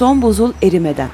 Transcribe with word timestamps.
Son 0.00 0.22
buzul 0.22 0.52
erimeden. 0.62 1.08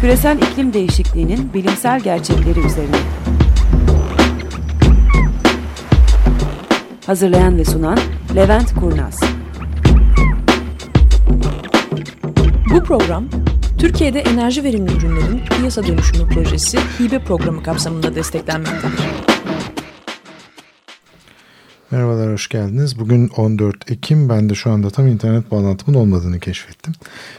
Küresel 0.00 0.38
iklim 0.38 0.72
değişikliğinin 0.72 1.52
bilimsel 1.54 2.00
gerçekleri 2.00 2.60
üzerine. 2.60 2.96
Hazırlayan 7.06 7.58
ve 7.58 7.64
sunan 7.64 7.98
Levent 8.36 8.74
Kurnaz. 8.74 9.20
Bu 12.74 12.84
program 12.84 13.24
Türkiye'de 13.78 14.20
enerji 14.20 14.64
verimli 14.64 14.92
ürünlerin 14.92 15.40
piyasa 15.58 15.86
dönüşümü 15.86 16.28
projesi 16.28 16.78
hibe 16.78 17.18
programı 17.18 17.62
kapsamında 17.62 18.14
desteklenmektedir. 18.14 19.25
Merhabalar, 21.96 22.32
hoş 22.32 22.48
geldiniz. 22.48 22.98
Bugün 22.98 23.28
14 23.28 23.90
Ekim. 23.90 24.28
Ben 24.28 24.48
de 24.48 24.54
şu 24.54 24.70
anda 24.70 24.90
tam 24.90 25.06
internet 25.06 25.50
bağlantımın 25.50 25.98
olmadığını 25.98 26.40
keşfettim. 26.40 26.94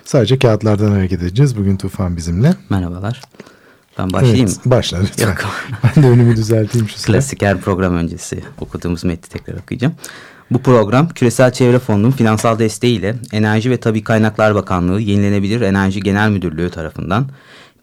Sadece 0.05 0.39
kağıtlardan 0.39 0.91
hareket 0.91 1.21
edeceğiz. 1.21 1.57
Bugün 1.57 1.77
Tufan 1.77 2.17
bizimle. 2.17 2.53
Merhabalar. 2.69 3.21
Ben 3.97 4.13
başlayayım 4.13 4.45
evet, 4.49 4.59
Başla 4.65 4.99
lütfen. 4.99 5.27
Yok. 5.27 5.37
ben 5.83 6.03
de 6.03 6.07
önümü 6.07 6.35
düzelteyim 6.35 6.89
şu 6.89 6.97
sıra. 6.97 7.13
Klasik 7.13 7.41
her 7.41 7.61
program 7.61 7.95
öncesi 7.95 8.43
okuduğumuz 8.61 9.03
metni 9.03 9.29
tekrar 9.29 9.59
okuyacağım. 9.59 9.93
Bu 10.51 10.61
program 10.61 11.09
Küresel 11.09 11.51
Çevre 11.51 11.79
Fonu'nun 11.79 12.11
finansal 12.11 12.59
desteğiyle 12.59 13.15
Enerji 13.31 13.71
ve 13.71 13.77
Tabi 13.77 14.03
Kaynaklar 14.03 14.55
Bakanlığı 14.55 15.01
Yenilenebilir 15.01 15.61
Enerji 15.61 15.99
Genel 15.99 16.29
Müdürlüğü 16.29 16.69
tarafından 16.69 17.27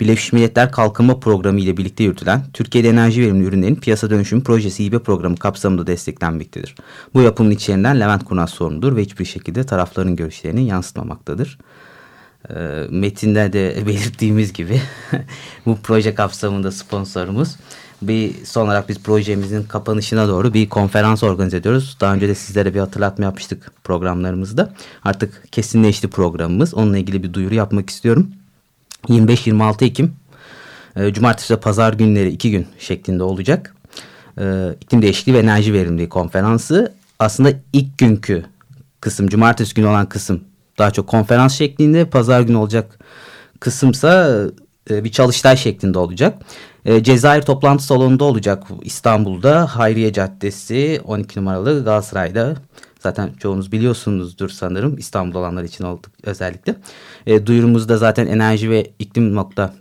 Birleşmiş 0.00 0.32
Milletler 0.32 0.72
Kalkınma 0.72 1.20
Programı 1.20 1.60
ile 1.60 1.76
birlikte 1.76 2.04
yürütülen 2.04 2.42
Türkiye'de 2.52 2.88
enerji 2.88 3.22
verimli 3.22 3.44
ürünlerin 3.44 3.76
piyasa 3.76 4.10
dönüşümü 4.10 4.42
projesi 4.42 4.84
hibe 4.84 4.98
programı 4.98 5.36
kapsamında 5.36 5.86
desteklenmektedir. 5.86 6.74
Bu 7.14 7.22
yapımın 7.22 7.50
içeriğinden 7.50 8.00
Levent 8.00 8.24
Kurnaz 8.24 8.50
sorumludur 8.50 8.96
ve 8.96 9.02
hiçbir 9.02 9.24
şekilde 9.24 9.64
tarafların 9.66 10.16
görüşlerini 10.16 10.66
yansıtmamaktadır. 10.66 11.58
E, 12.50 12.54
metinde 12.90 13.52
de 13.52 13.82
belirttiğimiz 13.86 14.52
gibi 14.52 14.80
bu 15.66 15.78
proje 15.82 16.14
kapsamında 16.14 16.72
sponsorumuz 16.72 17.56
bir 18.02 18.44
son 18.44 18.66
olarak 18.66 18.88
biz 18.88 18.98
projemizin 19.02 19.62
kapanışına 19.62 20.28
doğru 20.28 20.54
bir 20.54 20.68
konferans 20.68 21.22
organize 21.22 21.56
ediyoruz. 21.56 21.96
Daha 22.00 22.14
önce 22.14 22.28
de 22.28 22.34
sizlere 22.34 22.74
bir 22.74 22.80
hatırlatma 22.80 23.24
yapmıştık 23.24 23.72
programlarımızda. 23.84 24.74
Artık 25.04 25.52
kesinleşti 25.52 26.08
programımız. 26.08 26.74
Onunla 26.74 26.98
ilgili 26.98 27.22
bir 27.22 27.32
duyuru 27.32 27.54
yapmak 27.54 27.90
istiyorum. 27.90 28.30
25-26 29.08 29.84
Ekim 29.84 30.12
e, 30.96 31.12
Cumartesi 31.12 31.54
ve 31.54 31.60
Pazar 31.60 31.92
günleri 31.92 32.28
iki 32.28 32.50
gün 32.50 32.66
şeklinde 32.78 33.22
olacak. 33.22 33.74
E, 34.40 34.74
iklim 34.80 35.02
değişikliği 35.02 35.34
ve 35.34 35.38
enerji 35.38 35.72
verimliliği 35.72 36.08
konferansı 36.08 36.94
aslında 37.18 37.52
ilk 37.72 37.98
günkü 37.98 38.44
kısım 39.00 39.28
Cumartesi 39.28 39.74
günü 39.74 39.86
olan 39.86 40.08
kısım 40.08 40.44
daha 40.78 40.90
çok 40.90 41.06
konferans 41.06 41.54
şeklinde 41.54 42.04
Pazar 42.04 42.40
günü 42.40 42.56
olacak 42.56 42.98
kısımsa 43.60 44.40
e, 44.90 45.04
bir 45.04 45.12
çalıştay 45.12 45.56
şeklinde 45.56 45.98
olacak. 45.98 46.42
E, 46.84 47.02
Cezayir 47.02 47.42
toplantı 47.42 47.84
salonunda 47.84 48.24
olacak 48.24 48.62
İstanbul'da 48.82 49.66
Hayriye 49.76 50.12
Caddesi 50.12 51.00
12 51.04 51.38
numaralı 51.40 51.84
Galatasaray'da. 51.84 52.54
Zaten 53.04 53.30
çoğunuz 53.38 53.72
biliyorsunuzdur 53.72 54.48
sanırım 54.48 54.98
İstanbul 54.98 55.38
olanlar 55.38 55.64
için 55.64 55.84
olduk 55.84 56.12
özellikle. 56.22 56.76
E, 57.26 57.46
duyurumuzu 57.46 57.88
da 57.88 57.96
zaten 57.96 58.26
enerji 58.26 58.70
ve 58.70 58.90
iklim 58.98 59.34
nokta 59.34 59.74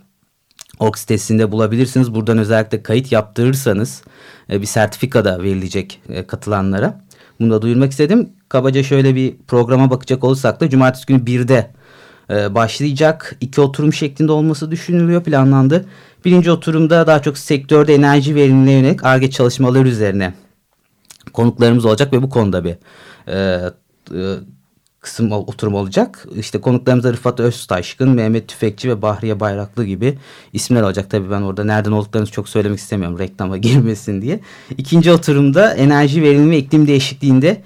org 0.78 0.96
sitesinde 0.96 1.52
bulabilirsiniz. 1.52 2.14
Buradan 2.14 2.38
özellikle 2.38 2.82
kayıt 2.82 3.12
yaptırırsanız 3.12 4.02
e, 4.50 4.60
bir 4.60 4.66
sertifika 4.66 5.24
da 5.24 5.42
verilecek 5.42 6.00
e, 6.08 6.26
katılanlara. 6.26 7.04
Bunu 7.40 7.50
da 7.50 7.62
duyurmak 7.62 7.90
istedim. 7.90 8.28
Kabaca 8.48 8.82
şöyle 8.82 9.14
bir 9.14 9.36
programa 9.48 9.90
bakacak 9.90 10.24
olursak 10.24 10.60
da 10.60 10.70
cumartesi 10.70 11.06
günü 11.06 11.24
1'de 11.24 11.70
e, 12.30 12.54
başlayacak. 12.54 13.36
iki 13.40 13.60
oturum 13.60 13.92
şeklinde 13.92 14.32
olması 14.32 14.70
düşünülüyor, 14.70 15.24
planlandı. 15.24 15.84
Birinci 16.24 16.50
oturumda 16.50 17.06
daha 17.06 17.22
çok 17.22 17.38
sektörde 17.38 17.94
enerji 17.94 18.34
verimliliğine 18.34 18.80
yönelik 18.80 19.04
ARGE 19.04 19.30
çalışmaları 19.30 19.88
üzerine 19.88 20.34
konuklarımız 21.32 21.84
olacak 21.84 22.12
ve 22.12 22.22
bu 22.22 22.30
konuda 22.30 22.64
bir 22.64 22.76
e, 23.28 23.60
e, 24.14 24.34
kısım 25.04 25.32
oturum 25.32 25.74
olacak. 25.74 26.26
İşte 26.36 26.60
konuklarımız 26.60 27.04
Rıfat 27.04 27.40
Öztaşkın, 27.40 28.10
Mehmet 28.10 28.48
Tüfekçi 28.48 28.88
ve 28.88 29.02
Bahriye 29.02 29.40
Bayraklı 29.40 29.84
gibi 29.84 30.18
isimler 30.52 30.82
olacak. 30.82 31.10
Tabii 31.10 31.30
ben 31.30 31.42
orada 31.42 31.64
nereden 31.64 31.92
olduklarını 31.92 32.26
çok 32.26 32.48
söylemek 32.48 32.78
istemiyorum 32.78 33.18
reklama 33.18 33.56
girmesin 33.66 34.22
diye. 34.22 34.40
İkinci 34.78 35.12
oturumda 35.12 35.74
enerji 35.74 36.22
verimli 36.22 36.50
ve 36.50 36.58
iklim 36.58 36.86
değişikliğinde 36.86 37.62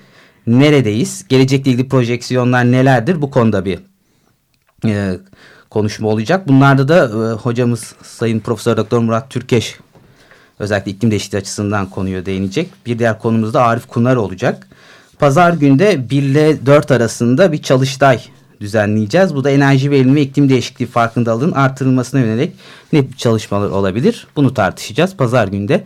neredeyiz? 0.46 1.28
Gelecekle 1.28 1.70
ilgili 1.70 1.88
projeksiyonlar 1.88 2.64
nelerdir? 2.64 3.22
Bu 3.22 3.30
konuda 3.30 3.64
bir 3.64 3.78
e, 4.84 5.18
konuşma 5.70 6.08
olacak. 6.08 6.48
Bunlarda 6.48 6.88
da 6.88 7.04
e, 7.04 7.34
hocamız 7.34 7.94
Sayın 8.02 8.40
Profesör 8.40 8.76
Doktor 8.76 8.98
Murat 8.98 9.30
Türkeş 9.30 9.78
özellikle 10.58 10.90
iklim 10.90 11.10
değişikliği 11.10 11.38
açısından 11.38 11.90
konuya 11.90 12.26
değinecek. 12.26 12.70
Bir 12.86 12.98
diğer 12.98 13.18
konumuz 13.18 13.54
da 13.54 13.62
Arif 13.62 13.86
Kunar 13.86 14.16
olacak. 14.16 14.68
Pazar 15.18 15.52
günde 15.52 16.10
1 16.10 16.22
ile 16.22 16.66
4 16.66 16.90
arasında 16.90 17.52
bir 17.52 17.62
çalıştay 17.62 18.20
düzenleyeceğiz. 18.60 19.34
Bu 19.34 19.44
da 19.44 19.50
enerji 19.50 19.90
verimli 19.90 20.14
ve 20.14 20.22
iklim 20.22 20.48
değişikliği 20.48 20.86
farkındalığın 20.86 21.52
artırılmasına 21.52 22.20
yönelik 22.20 22.52
ne 22.92 23.04
çalışmalar 23.16 23.70
olabilir? 23.70 24.26
Bunu 24.36 24.54
tartışacağız. 24.54 25.16
Pazar 25.16 25.48
günde 25.48 25.84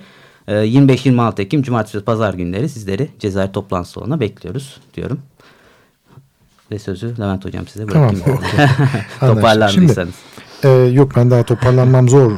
25-26 0.48 1.40
e, 1.40 1.42
Ekim 1.42 1.62
Cumartesi 1.62 1.98
ve 1.98 2.02
Pazar 2.02 2.34
günleri 2.34 2.68
sizleri 2.68 3.08
Cezayir 3.18 3.52
toplantı 3.52 3.90
salonuna 3.90 4.20
bekliyoruz 4.20 4.80
diyorum. 4.94 5.20
Ve 6.70 6.78
sözü 6.78 7.18
Levent 7.18 7.44
Hocam 7.44 7.66
size 7.66 7.88
bırakayım. 7.88 8.24
Tamam. 8.24 8.40
Toparlandıysanız. 9.34 10.14
Şimdi, 10.62 10.74
e, 10.74 10.92
yok 10.92 11.12
ben 11.16 11.30
daha 11.30 11.42
toparlanmam 11.42 12.08
zor. 12.08 12.32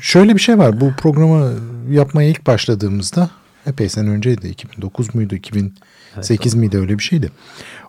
Şöyle 0.00 0.34
bir 0.34 0.40
şey 0.40 0.58
var. 0.58 0.80
Bu 0.80 0.92
programı 0.96 1.52
yapmaya 1.90 2.28
ilk 2.28 2.46
başladığımızda 2.46 3.30
epey 3.66 3.88
sene 3.88 4.10
önceydi. 4.10 4.48
2009 4.48 5.14
muydu? 5.14 5.34
2008 5.34 5.95
evet, 6.16 6.54
miydi? 6.54 6.78
Öyle 6.78 6.98
bir 6.98 7.02
şeydi. 7.02 7.30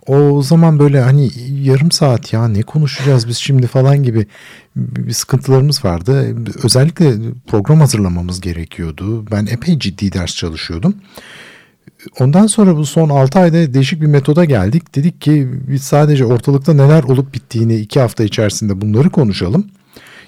O 0.08 0.42
zaman 0.42 0.80
böyle 0.80 1.02
hani 1.02 1.32
yarım 1.62 1.92
saat 1.92 2.34
ya 2.34 2.48
ne 2.48 2.62
konuşacağız 2.62 3.28
biz 3.28 3.38
şimdi 3.38 3.68
falan 3.68 4.04
gibi 4.04 4.28
bir 4.76 5.14
sıkıntılarımız 5.14 5.86
vardı. 5.86 6.36
Özellikle 6.64 7.14
program 7.48 7.80
hazırlamamız 7.80 8.42
gerekiyordu. 8.42 9.26
Ben 9.32 9.46
epey 9.46 9.80
ciddi 9.80 10.14
ders 10.14 10.36
çalışıyordum. 10.36 10.96
Ondan 12.20 12.48
sonra 12.48 12.78
bu 12.78 12.86
son 12.86 13.10
6 13.10 13.40
ayda 13.40 13.74
değişik 13.74 14.02
bir 14.02 14.08
metoda 14.08 14.46
geldik. 14.46 14.96
Dedik 14.96 15.22
ki 15.22 15.50
biz 15.68 15.84
sadece 15.84 16.26
ortalıkta 16.26 16.74
neler 16.74 17.04
olup 17.04 17.34
bittiğini 17.34 17.76
2 17.76 18.00
hafta 18.00 18.24
içerisinde 18.24 18.82
bunları 18.82 19.10
konuşalım. 19.10 19.68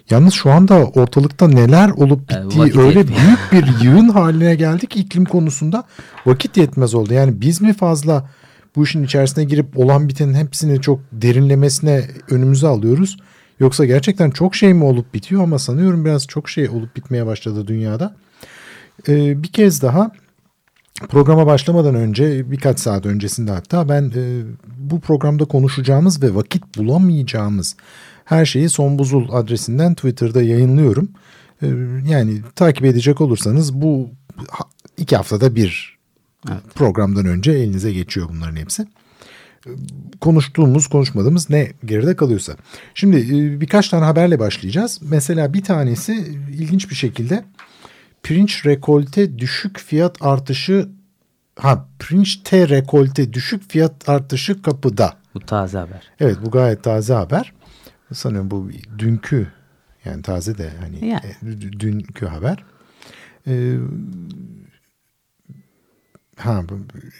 Yalnız 0.10 0.34
şu 0.34 0.52
anda 0.52 0.86
ortalıkta 0.86 1.48
neler 1.48 1.90
olup 1.90 2.22
bittiği 2.22 2.60
yani 2.60 2.80
öyle 2.80 3.00
yetmiyor. 3.00 3.22
büyük 3.22 3.52
bir 3.52 3.82
yığın 3.86 4.10
haline 4.10 4.56
geldik 4.56 4.98
iklim 4.98 5.26
konusunda 5.26 5.84
vakit 6.26 6.58
yetmez 6.58 6.96
oldu. 6.96 7.14
Yani 7.14 7.42
biz 7.42 7.62
mi 7.62 7.74
fazla 7.74 8.30
bu 8.76 8.84
işin 8.84 9.04
içerisine 9.04 9.44
girip 9.44 9.80
olan 9.80 10.10
bitenin 10.10 10.34
hepsini 10.34 10.82
çok 10.82 11.00
derinlemesine 11.12 12.08
önümüze 12.30 12.68
alıyoruz. 12.68 13.18
Yoksa 13.60 13.86
gerçekten 13.86 14.32
çok 14.32 14.56
şey 14.56 14.74
mi 14.74 14.84
olup 14.84 15.14
bitiyor 15.14 15.44
ama 15.44 15.60
sanıyorum 15.60 16.06
biraz 16.06 16.28
çok 16.28 16.50
şey 16.50 16.70
olup 16.70 16.96
bitmeye 16.96 17.26
başladı 17.26 17.68
dünyada. 17.68 18.16
Ee, 19.08 19.44
bir 19.44 19.52
kez 19.52 19.82
daha 19.82 20.12
programa 21.10 21.46
başlamadan 21.46 21.96
önce 21.96 22.52
birkaç 22.52 22.80
saat 22.80 23.06
öncesinde 23.06 23.52
hatta 23.52 23.90
ben 23.90 24.12
e, 24.16 24.42
bu 24.78 25.00
programda 25.00 25.46
konuşacağımız 25.46 26.24
ve 26.24 26.36
vakit 26.36 26.78
bulamayacağımız 26.78 27.76
her 28.30 28.46
şeyi 28.46 28.70
Son 28.70 29.00
Buzul 29.00 29.34
adresinden 29.34 29.94
Twitter'da 29.96 30.42
yayınlıyorum. 30.42 31.10
E, 31.62 31.68
yani 32.08 32.42
takip 32.56 32.86
edecek 32.86 33.22
olursanız 33.22 33.74
bu 33.74 34.10
iki 34.98 35.16
haftada 35.16 35.56
bir 35.56 35.98
evet. 36.50 36.62
programdan 36.76 37.26
önce 37.26 37.52
elinize 37.52 37.94
geçiyor 37.94 38.28
bunların 38.30 38.56
hepsi. 38.56 38.88
E, 39.66 39.70
konuştuğumuz, 40.22 40.88
konuşmadığımız 40.88 41.50
ne 41.50 41.72
geride 41.86 42.16
kalıyorsa. 42.16 42.56
Şimdi 42.94 43.18
e, 43.18 43.62
birkaç 43.62 43.90
tane 43.90 44.06
haberle 44.06 44.40
başlayacağız. 44.40 45.00
Mesela 45.02 45.54
bir 45.54 45.64
tanesi 45.64 46.14
ilginç 46.50 46.90
bir 46.90 46.96
şekilde 46.96 47.44
pirinç 48.24 48.66
rekolte 48.66 49.40
düşük 49.40 49.80
fiyat 49.80 50.18
artışı 50.22 50.90
ha 51.60 51.88
pirinç 52.00 52.36
T 52.44 52.70
rekolte 52.70 53.34
düşük 53.34 53.72
fiyat 53.72 54.10
artışı 54.10 54.62
kapıda. 54.62 55.14
Bu 55.36 55.40
taze 55.40 55.78
haber. 55.78 56.02
Evet 56.20 56.38
bu 56.46 56.52
gayet 56.52 56.84
taze 56.84 57.14
haber. 57.14 57.54
Sanıyorum 58.14 58.52
bu 58.52 58.70
dünkü 58.98 59.48
yani 60.06 60.22
taze 60.22 60.58
de 60.58 60.70
hani 60.80 61.06
yani. 61.06 61.36
E, 61.44 61.62
dünkü 61.80 62.26
haber. 62.26 62.64
Ee, 63.48 63.78
Ha 66.40 66.64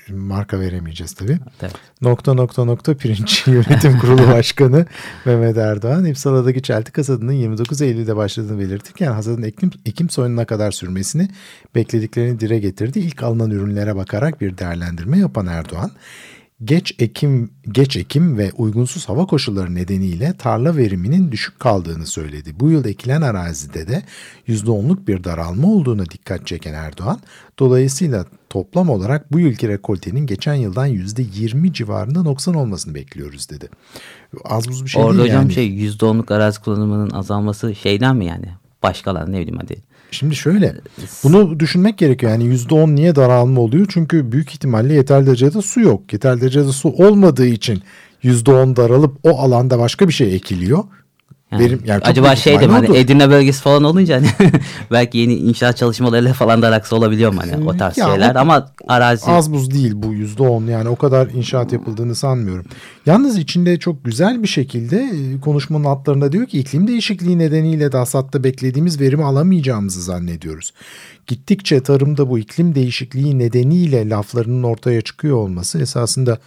marka 0.10 0.60
veremeyeceğiz 0.60 1.14
tabii. 1.14 1.40
Evet. 1.62 1.74
Nokta 2.02 2.34
nokta 2.34 2.66
nokta 2.66 2.98
pirinç 2.98 3.44
yönetim 3.48 4.00
kurulu 4.00 4.28
başkanı 4.28 4.86
Mehmet 5.26 5.58
Erdoğan 5.58 6.06
İpsala'daki 6.06 6.62
çeltik 6.62 6.98
hasadının 6.98 7.32
29 7.32 7.82
Eylül'de 7.82 8.16
başladığını 8.16 8.60
belirtirken 8.60 9.12
hasadın 9.12 9.42
Ekim, 9.42 9.72
Ekim 9.86 10.10
sonuna 10.10 10.46
kadar 10.46 10.72
sürmesini 10.72 11.28
beklediklerini 11.76 12.40
dire 12.40 12.60
getirdi. 12.60 13.00
İlk 13.00 13.24
alınan 13.24 13.52
ürünlere 13.52 13.96
bakarak 13.96 14.42
bir 14.42 14.58
değerlendirme 14.58 15.20
yapan 15.20 15.48
Erdoğan 15.48 15.92
geç 16.64 16.96
ekim 17.00 17.52
geç 17.72 17.98
ekim 17.98 18.38
ve 18.38 18.52
uygunsuz 18.52 19.10
hava 19.10 19.26
koşulları 19.26 19.76
nedeniyle 19.76 20.34
tarla 20.34 20.78
veriminin 20.78 21.32
düşük 21.32 21.60
kaldığını 21.60 22.06
söyledi. 22.06 22.60
Bu 22.60 22.70
yıl 22.70 22.86
ekilen 22.86 23.22
arazide 23.22 23.88
de 23.88 24.04
%10'luk 24.48 25.08
bir 25.08 25.24
daralma 25.24 25.68
olduğuna 25.68 26.06
dikkat 26.06 26.48
çeken 26.48 26.74
Erdoğan, 26.74 27.20
dolayısıyla 27.60 28.26
toplam 28.50 28.90
olarak 28.90 29.34
bu 29.34 29.40
yılki 29.40 29.68
rekoltenin 29.68 30.26
geçen 30.26 30.54
yıldan 30.54 30.88
%20 30.88 31.74
civarında 31.74 32.24
noksan 32.24 32.56
olmasını 32.56 32.96
bekliyoruz 32.96 33.50
dedi. 33.50 33.70
Az 34.44 34.68
buz 34.68 34.84
bir 34.86 34.90
şey 34.90 35.04
Orada 35.04 35.18
değil 35.18 35.30
hocam 35.30 35.42
yani. 35.42 35.54
şey 35.54 35.88
%10'luk 35.88 36.34
arazi 36.34 36.62
kullanımının 36.62 37.10
azalması 37.10 37.76
şeyden 37.76 38.16
mi 38.16 38.26
yani? 38.26 38.46
Başkalar 38.84 39.32
ne 39.32 39.40
bileyim 39.40 39.58
hadi. 39.62 39.89
Şimdi 40.12 40.36
şöyle 40.36 40.76
bunu 41.24 41.60
düşünmek 41.60 41.98
gerekiyor 41.98 42.32
yani 42.32 42.44
%10 42.44 42.96
niye 42.96 43.16
daralma 43.16 43.62
oluyor? 43.62 43.86
Çünkü 43.90 44.32
büyük 44.32 44.52
ihtimalle 44.52 44.94
yeterli 44.94 45.28
derecede 45.28 45.62
su 45.62 45.82
yok. 45.82 46.14
Yeterli 46.14 46.42
derecede 46.42 46.72
su 46.72 46.90
olmadığı 46.90 47.46
için 47.46 47.84
%10 48.24 48.76
daralıp 48.76 49.18
o 49.24 49.40
alanda 49.40 49.80
başka 49.80 50.08
bir 50.08 50.14
şey 50.14 50.36
ekiliyor. 50.36 50.84
Yani, 51.52 51.64
Verim, 51.64 51.82
yani 51.86 52.02
acaba 52.04 52.36
şey 52.36 52.60
de 52.60 52.66
hani. 52.66 52.98
Edirne 52.98 53.30
bölgesi 53.30 53.62
falan 53.62 53.84
olunca 53.84 54.16
hani 54.16 54.52
belki 54.92 55.18
yeni 55.18 55.34
inşaat 55.36 55.78
çalışmalarıyla 55.78 56.34
falan 56.34 56.62
da 56.62 56.68
alakası 56.68 56.96
olabiliyor 56.96 57.34
mu 57.34 57.40
hani 57.42 57.70
o 57.70 57.78
tarz 57.78 57.98
Ya 57.98 58.06
şeyler 58.06 58.36
o- 58.36 58.40
ama 58.40 58.72
arazi 58.88 59.32
Az 59.32 59.54
buz 59.54 59.72
değil 59.72 59.92
bu 59.96 60.14
yüzde 60.14 60.44
on 60.44 60.68
yani 60.68 60.90
o 60.90 60.96
kadar 60.96 61.28
inşaat 61.28 61.74
yapıldığını 61.74 62.16
sanmıyorum. 62.16 62.66
Yalnız 63.06 63.38
içinde 63.38 63.80
çok 63.80 64.06
güzel 64.06 64.44
bir 64.44 64.48
şekilde 64.48 64.98
e, 64.98 65.40
konuşmanın 65.40 65.84
altlarında 65.86 66.32
diyor 66.32 66.46
ki 66.46 66.60
iklim 66.60 66.88
değişikliği 66.88 67.38
nedeniyle 67.38 67.92
de 67.92 67.98
hasatta 67.98 68.44
beklediğimiz 68.44 69.02
verimi 69.02 69.24
alamayacağımızı 69.24 70.02
zannediyoruz. 70.02 70.74
Gittikçe 71.28 71.84
tarımda 71.84 72.30
bu 72.30 72.40
iklim 72.40 72.76
değişikliği 72.76 73.40
nedeniyle 73.40 74.10
laflarının 74.10 74.64
ortaya 74.64 75.02
çıkıyor 75.02 75.38
olması 75.38 75.80
esasında 75.82 76.38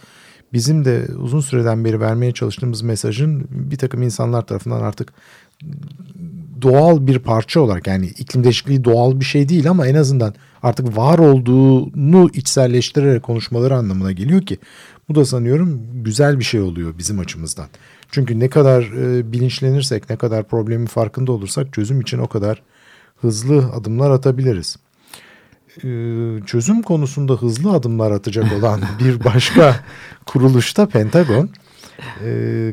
bizim 0.53 0.85
de 0.85 1.07
uzun 1.17 1.39
süreden 1.39 1.85
beri 1.85 1.99
vermeye 1.99 2.31
çalıştığımız 2.31 2.81
mesajın 2.81 3.47
bir 3.49 3.77
takım 3.77 4.01
insanlar 4.01 4.41
tarafından 4.41 4.81
artık 4.81 5.13
doğal 6.61 7.07
bir 7.07 7.19
parça 7.19 7.61
olarak 7.61 7.87
yani 7.87 8.05
iklim 8.05 8.43
değişikliği 8.43 8.83
doğal 8.83 9.19
bir 9.19 9.25
şey 9.25 9.49
değil 9.49 9.69
ama 9.69 9.87
en 9.87 9.95
azından 9.95 10.33
artık 10.63 10.97
var 10.97 11.19
olduğunu 11.19 12.29
içselleştirerek 12.33 13.23
konuşmaları 13.23 13.75
anlamına 13.75 14.11
geliyor 14.11 14.41
ki 14.41 14.57
bu 15.09 15.15
da 15.15 15.25
sanıyorum 15.25 15.81
güzel 15.93 16.39
bir 16.39 16.43
şey 16.43 16.61
oluyor 16.61 16.97
bizim 16.97 17.19
açımızdan. 17.19 17.67
Çünkü 18.11 18.39
ne 18.39 18.49
kadar 18.49 18.83
e, 18.83 19.31
bilinçlenirsek, 19.31 20.09
ne 20.09 20.15
kadar 20.15 20.43
problemin 20.43 20.85
farkında 20.85 21.31
olursak 21.31 21.73
çözüm 21.73 22.01
için 22.01 22.17
o 22.17 22.27
kadar 22.27 22.61
hızlı 23.21 23.57
adımlar 23.57 24.11
atabiliriz. 24.11 24.77
E, 25.77 25.87
çözüm 26.45 26.81
konusunda 26.81 27.33
hızlı 27.33 27.71
adımlar 27.71 28.11
atacak 28.11 28.53
olan 28.53 28.81
bir 28.99 29.23
başka 29.23 29.83
kuruluşta 30.25 30.87
Pentagon. 30.87 31.49
E, 32.23 32.29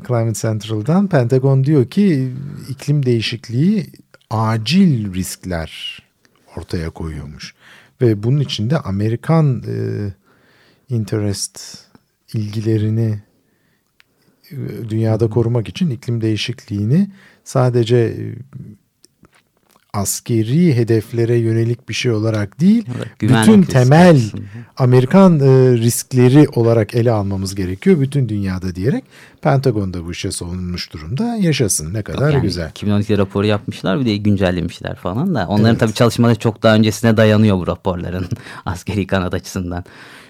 Climate 0.09 0.41
Central'dan 0.41 1.09
Pentagon 1.09 1.65
diyor 1.65 1.87
ki 1.87 2.33
iklim 2.69 3.07
değişikliği 3.07 3.87
acil 4.31 5.15
riskler 5.15 6.03
ortaya 6.57 6.91
koyuyormuş. 6.91 7.55
Ve 8.01 8.23
bunun 8.23 8.41
içinde 8.41 8.79
Amerikan 8.79 9.63
e, 9.69 9.75
interest 10.95 11.79
ilgilerini 12.35 13.23
e, 14.51 14.57
dünyada 14.89 15.31
korumak 15.31 15.69
için 15.69 15.91
iklim 15.91 16.21
değişikliğini 16.21 17.11
sadece 17.45 18.17
askeri 19.93 20.77
hedeflere 20.77 21.37
yönelik 21.37 21.89
bir 21.89 21.95
şey 21.95 22.13
olarak 22.13 22.61
değil, 22.61 22.85
Evet, 22.97 23.09
bütün 23.23 23.63
temel. 23.63 24.21
Amerikan 24.77 25.41
e, 25.41 25.45
riskleri 25.79 26.49
olarak 26.49 26.95
ele 26.95 27.11
almamız 27.11 27.55
gerekiyor 27.55 28.01
bütün 28.01 28.29
dünyada 28.29 28.75
diyerek 28.75 29.05
Pentagon'da 29.43 30.05
bu 30.07 30.13
işe 30.13 30.31
savunmuş 30.33 30.93
durumda. 30.93 31.37
Yaşasın 31.37 31.95
ne 31.95 32.03
kadar 32.03 32.33
yani 32.33 32.43
güzel. 32.43 32.71
2012 32.71 33.19
raporu 33.19 33.47
yapmışlar 33.47 34.01
bir 34.01 34.07
de 34.07 34.17
güncellemişler 34.17 34.95
falan 34.97 35.35
da 35.35 35.47
onların 35.49 35.71
Evet. 35.71 35.81
tabii 35.81 35.93
çalışmaları 35.93 36.35
çok 36.39 36.63
daha 36.63 36.75
öncesine 36.75 37.17
dayanıyor 37.17 37.57
bu 37.57 37.67
raporların 37.67 38.27
askeri 38.67 39.07
kanat 39.07 39.35
açısından. 39.35 39.85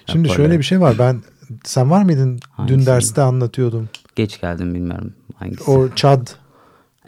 Şimdi 0.06 0.28
Raporları. 0.28 0.36
şöyle 0.48 0.58
bir 0.58 0.64
şey 0.64 0.80
var 0.80 0.94
ben 0.98 1.20
sen 1.64 1.90
var 1.90 2.02
mıydın 2.02 2.40
Hangisi? 2.50 2.78
dün 2.78 2.86
derste 2.86 3.22
anlatıyordum. 3.22 3.88
Geç 4.16 4.40
geldim 4.40 4.74
bilmiyorum 4.74 5.12
hangisi. 5.36 5.70
O 5.70 5.88
Çad 5.94 6.26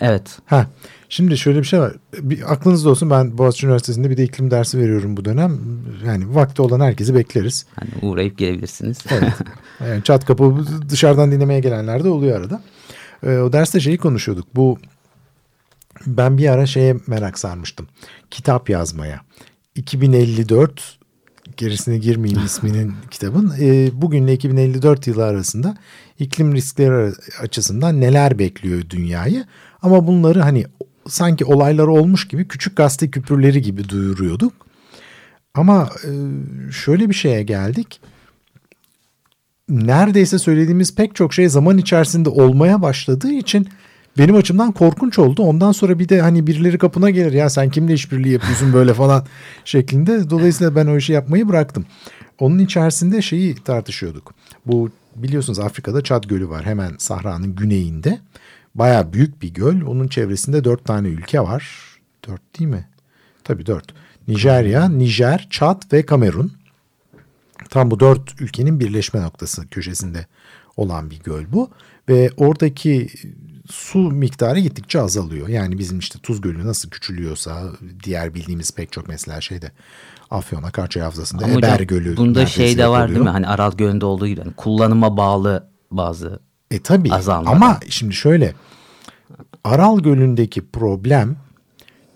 Evet. 0.03 0.39
Ha, 0.47 0.67
şimdi 1.09 1.39
şöyle 1.39 1.59
bir 1.59 1.65
şey 1.65 1.81
var. 1.81 1.93
Bir, 2.19 2.53
aklınızda 2.53 2.91
olsun 2.91 3.11
ben 3.11 3.39
Boğaziçi 3.39 3.67
Üniversitesi'nde 3.67 4.11
bir 4.11 4.17
de 4.17 4.25
iklim 4.25 4.51
dersi 4.51 4.79
veriyorum 4.79 5.17
bu 5.17 5.25
dönem. 5.25 5.61
Yani 6.07 6.35
vakti 6.35 6.63
olan 6.63 6.81
herkesi 6.81 7.15
bekleriz. 7.15 7.67
Hani 7.75 7.91
uğrayıp 8.03 8.39
gelebilirsiniz. 8.39 8.99
Evet. 9.11 9.33
Yani 9.89 10.05
çat 10.05 10.25
kapı 10.25 10.65
dışarıdan 10.89 11.33
dinlemeye 11.33 11.61
gelenler 11.61 12.05
de 12.05 12.09
oluyor 12.09 12.41
arada. 12.41 12.63
Ee, 13.27 13.37
o 13.37 13.53
derste 13.53 13.81
şeyi 13.81 13.99
konuşuyorduk. 13.99 14.47
Bu 14.57 14.79
ben 16.07 16.39
bir 16.39 16.49
ara 16.49 16.67
şeye 16.67 16.97
merak 17.07 17.39
sarmıştım. 17.39 17.89
Kitap 18.31 18.71
yazmaya. 18.71 19.21
2054 19.75 20.99
gerisine 21.57 21.99
girmeyeyim 21.99 22.45
isminin 22.47 22.95
kitabın. 23.11 23.53
Ee, 23.61 23.91
bugünle 23.93 24.33
2054 24.33 25.07
yılı 25.07 25.25
arasında 25.25 25.77
iklim 26.19 26.55
riskleri 26.55 27.13
açısından 27.41 28.01
neler 28.01 28.39
bekliyor 28.39 28.91
dünyayı. 28.91 29.45
Ama 29.83 30.07
bunları 30.07 30.41
hani 30.41 30.65
sanki 31.09 31.45
olaylar 31.45 31.87
olmuş 31.87 32.29
gibi 32.29 32.49
küçük 32.49 32.77
gazete 32.77 33.11
küpürleri 33.11 33.63
gibi 33.63 33.89
duyuruyorduk. 33.89 34.53
Ama 35.55 35.91
e, 36.05 36.11
şöyle 36.73 37.09
bir 37.09 37.15
şeye 37.15 37.43
geldik 37.43 38.01
neredeyse 39.69 40.39
söylediğimiz 40.39 40.95
pek 40.95 41.15
çok 41.15 41.35
şey 41.35 41.49
zaman 41.49 41.79
içerisinde 41.79 42.29
olmaya 42.29 42.83
başladığı 42.83 43.33
için 43.33 43.69
benim 44.19 44.37
açımdan 44.37 44.73
korkunç 44.73 45.19
oldu. 45.19 45.43
Ondan 45.43 45.73
sonra 45.73 45.99
bir 45.99 46.09
de 46.09 46.21
hani 46.21 46.47
birileri 46.47 46.79
kapına 46.79 47.11
gelir 47.11 47.33
ya 47.33 47.51
sen 47.51 47.71
kimle 47.71 47.95
işbirliği 47.95 48.33
yapıyorsun 48.33 48.73
böyle 48.73 48.95
falan 48.95 49.27
şeklinde. 49.65 50.31
Dolayısıyla 50.31 50.77
ben 50.77 50.87
o 50.87 50.97
işi 50.97 51.13
yapmayı 51.13 51.49
bıraktım. 51.49 51.87
Onun 52.39 52.59
içerisinde 52.59 53.23
şeyi 53.23 53.55
tartışıyorduk. 53.55 54.35
Bu 54.67 54.91
biliyorsunuz 55.17 55.59
Afrika'da 55.59 56.03
Çad 56.03 56.25
Gölü 56.25 56.49
var 56.49 56.65
hemen 56.65 56.93
Sahra'nın 56.99 57.55
güneyinde. 57.55 58.19
Baya 58.75 59.13
büyük 59.13 59.43
bir 59.43 59.55
göl. 59.55 59.83
Onun 59.83 60.09
çevresinde 60.09 60.65
dört 60.65 60.85
tane 60.85 61.09
ülke 61.09 61.41
var. 61.41 61.69
Dört 62.29 62.59
değil 62.59 62.71
mi? 62.71 62.89
Tabii 63.45 63.67
dört. 63.67 63.95
Nijerya, 64.29 64.89
Nijer, 64.89 65.47
Çad 65.51 65.93
ve 65.93 66.07
Kamerun. 66.07 66.53
Tam 67.71 67.91
bu 67.91 68.01
dört 68.01 68.41
ülkenin 68.41 68.81
birleşme 68.81 69.23
noktası 69.23 69.69
köşesinde 69.69 70.27
olan 70.77 71.11
bir 71.11 71.19
göl 71.19 71.45
bu. 71.53 71.71
Ve 72.09 72.31
oradaki 72.37 73.09
su 73.71 73.99
miktarı 73.99 74.61
gittikçe 74.61 75.01
azalıyor. 75.01 75.49
Yani 75.49 75.79
bizim 75.79 75.99
işte 75.99 76.19
Tuz 76.19 76.41
Gölü 76.41 76.67
nasıl 76.67 76.91
küçülüyorsa 76.91 77.73
diğer 78.05 78.35
bildiğimiz 78.35 78.71
pek 78.75 78.93
çok 78.93 79.09
mesela 79.09 79.41
şeyde 79.41 79.73
Afyon 80.31 80.63
Akarçay 80.63 81.03
Havzası'nda 81.03 81.45
Ama 81.45 81.55
Eber 81.55 81.81
Gölü. 81.81 82.17
Bunda 82.17 82.47
şey 82.47 82.79
de 82.79 82.89
var 82.89 83.05
oluyor. 83.05 83.09
değil 83.09 83.25
mi? 83.25 83.31
Hani 83.31 83.47
Aral 83.47 83.73
Gölü'nde 83.73 84.05
olduğu 84.05 84.27
gibi 84.27 84.41
hani 84.41 84.53
kullanıma 84.53 85.17
bağlı 85.17 85.69
bazı 85.91 86.41
E 86.73 86.79
tabii 86.79 87.13
ama 87.13 87.81
şimdi 87.89 88.15
şöyle 88.15 88.55
Aral 89.65 90.01
Gölü'ndeki 90.01 90.67
problem 90.67 91.37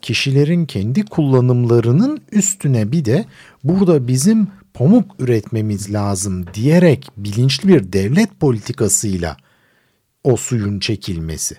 kişilerin 0.02 0.66
kendi 0.66 1.04
kullanımlarının 1.04 2.20
üstüne 2.32 2.92
bir 2.92 3.04
de 3.04 3.24
burada 3.64 4.08
bizim 4.08 4.48
pamuk 4.74 5.14
üretmemiz 5.18 5.92
lazım 5.92 6.44
diyerek 6.54 7.08
bilinçli 7.16 7.68
bir 7.68 7.92
devlet 7.92 8.40
politikasıyla 8.40 9.36
o 10.24 10.36
suyun 10.36 10.78
çekilmesi. 10.78 11.56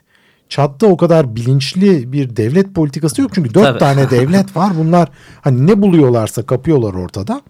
Çat'ta 0.50 0.88
o 0.88 0.98
kadar 0.98 1.36
bilinçli 1.36 2.12
bir 2.12 2.36
devlet 2.36 2.76
politikası 2.76 3.22
yok 3.22 3.32
çünkü 3.36 3.54
dört 3.54 3.66
Tabii. 3.66 3.80
tane 3.80 4.10
devlet 4.10 4.56
var. 4.56 4.78
Bunlar 4.78 5.10
hani 5.42 5.68
ne 5.68 5.82
buluyorlarsa 5.82 6.46
kapıyorlar 6.46 6.94
ortada. 6.94 7.42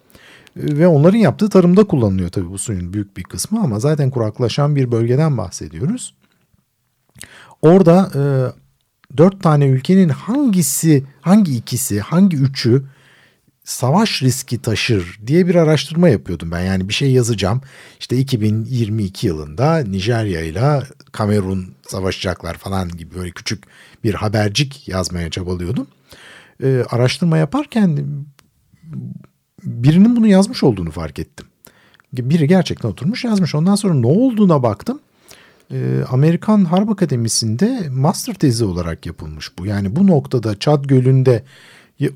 Ve 0.58 0.88
onların 0.88 1.18
yaptığı 1.18 1.50
tarımda 1.50 1.84
kullanılıyor 1.84 2.30
tabii 2.30 2.50
bu 2.50 2.58
suyun 2.58 2.94
büyük 2.94 3.18
bir 3.18 3.24
kısmı 3.24 3.62
ama 3.62 3.80
zaten 3.80 4.10
kuraklaşan 4.10 4.76
bir 4.76 4.92
bölgeden 4.92 5.38
bahsediyoruz. 5.38 6.14
Orada 7.62 8.12
e, 8.16 8.22
dört 9.18 9.44
tane 9.44 9.68
ülkenin 9.68 10.10
hangisi, 10.10 11.04
hangi 11.22 11.56
ikisi, 11.56 12.00
hangi 12.00 12.38
üçü 12.38 12.84
savaş 13.64 14.24
riski 14.24 14.62
taşır 14.62 15.20
diye 15.28 15.48
bir 15.48 15.56
araştırma 15.56 16.10
yapıyordum 16.10 16.52
ben. 16.52 16.62
Yani 16.62 16.90
bir 16.90 16.94
şey 16.94 17.12
yazacağım. 17.12 17.62
İşte 18.00 18.18
2022 18.18 19.28
yılında 19.28 19.78
Nijerya 19.78 20.42
ile 20.42 20.84
Kamerun 21.12 21.74
savaşacaklar 21.88 22.54
falan 22.58 22.90
gibi 22.90 23.16
böyle 23.16 23.32
küçük 23.32 23.64
bir 24.04 24.14
habercik 24.14 24.88
yazmaya 24.88 25.30
çabalıyordum. 25.30 25.88
Ee, 26.64 26.84
araştırma 26.90 27.38
yaparken 27.38 28.08
birinin 29.64 30.16
bunu 30.16 30.28
yazmış 30.28 30.64
olduğunu 30.64 30.92
fark 30.92 31.20
ettim. 31.20 31.46
Biri 32.14 32.48
gerçekten 32.48 32.90
oturmuş 32.90 33.24
yazmış. 33.24 33.56
Ondan 33.56 33.76
sonra 33.76 33.94
ne 33.94 34.08
olduğuna 34.08 34.64
baktım. 34.64 35.00
Ee, 35.72 36.04
Amerikan 36.10 36.66
Harp 36.66 36.90
Akademisi'nde 36.90 37.90
master 37.92 38.34
tezi 38.34 38.66
olarak 38.66 39.06
yapılmış 39.06 39.58
bu. 39.60 39.66
Yani 39.66 39.96
bu 39.96 40.08
noktada 40.08 40.60
Çad 40.60 40.86
Gölü'nde 40.86 41.44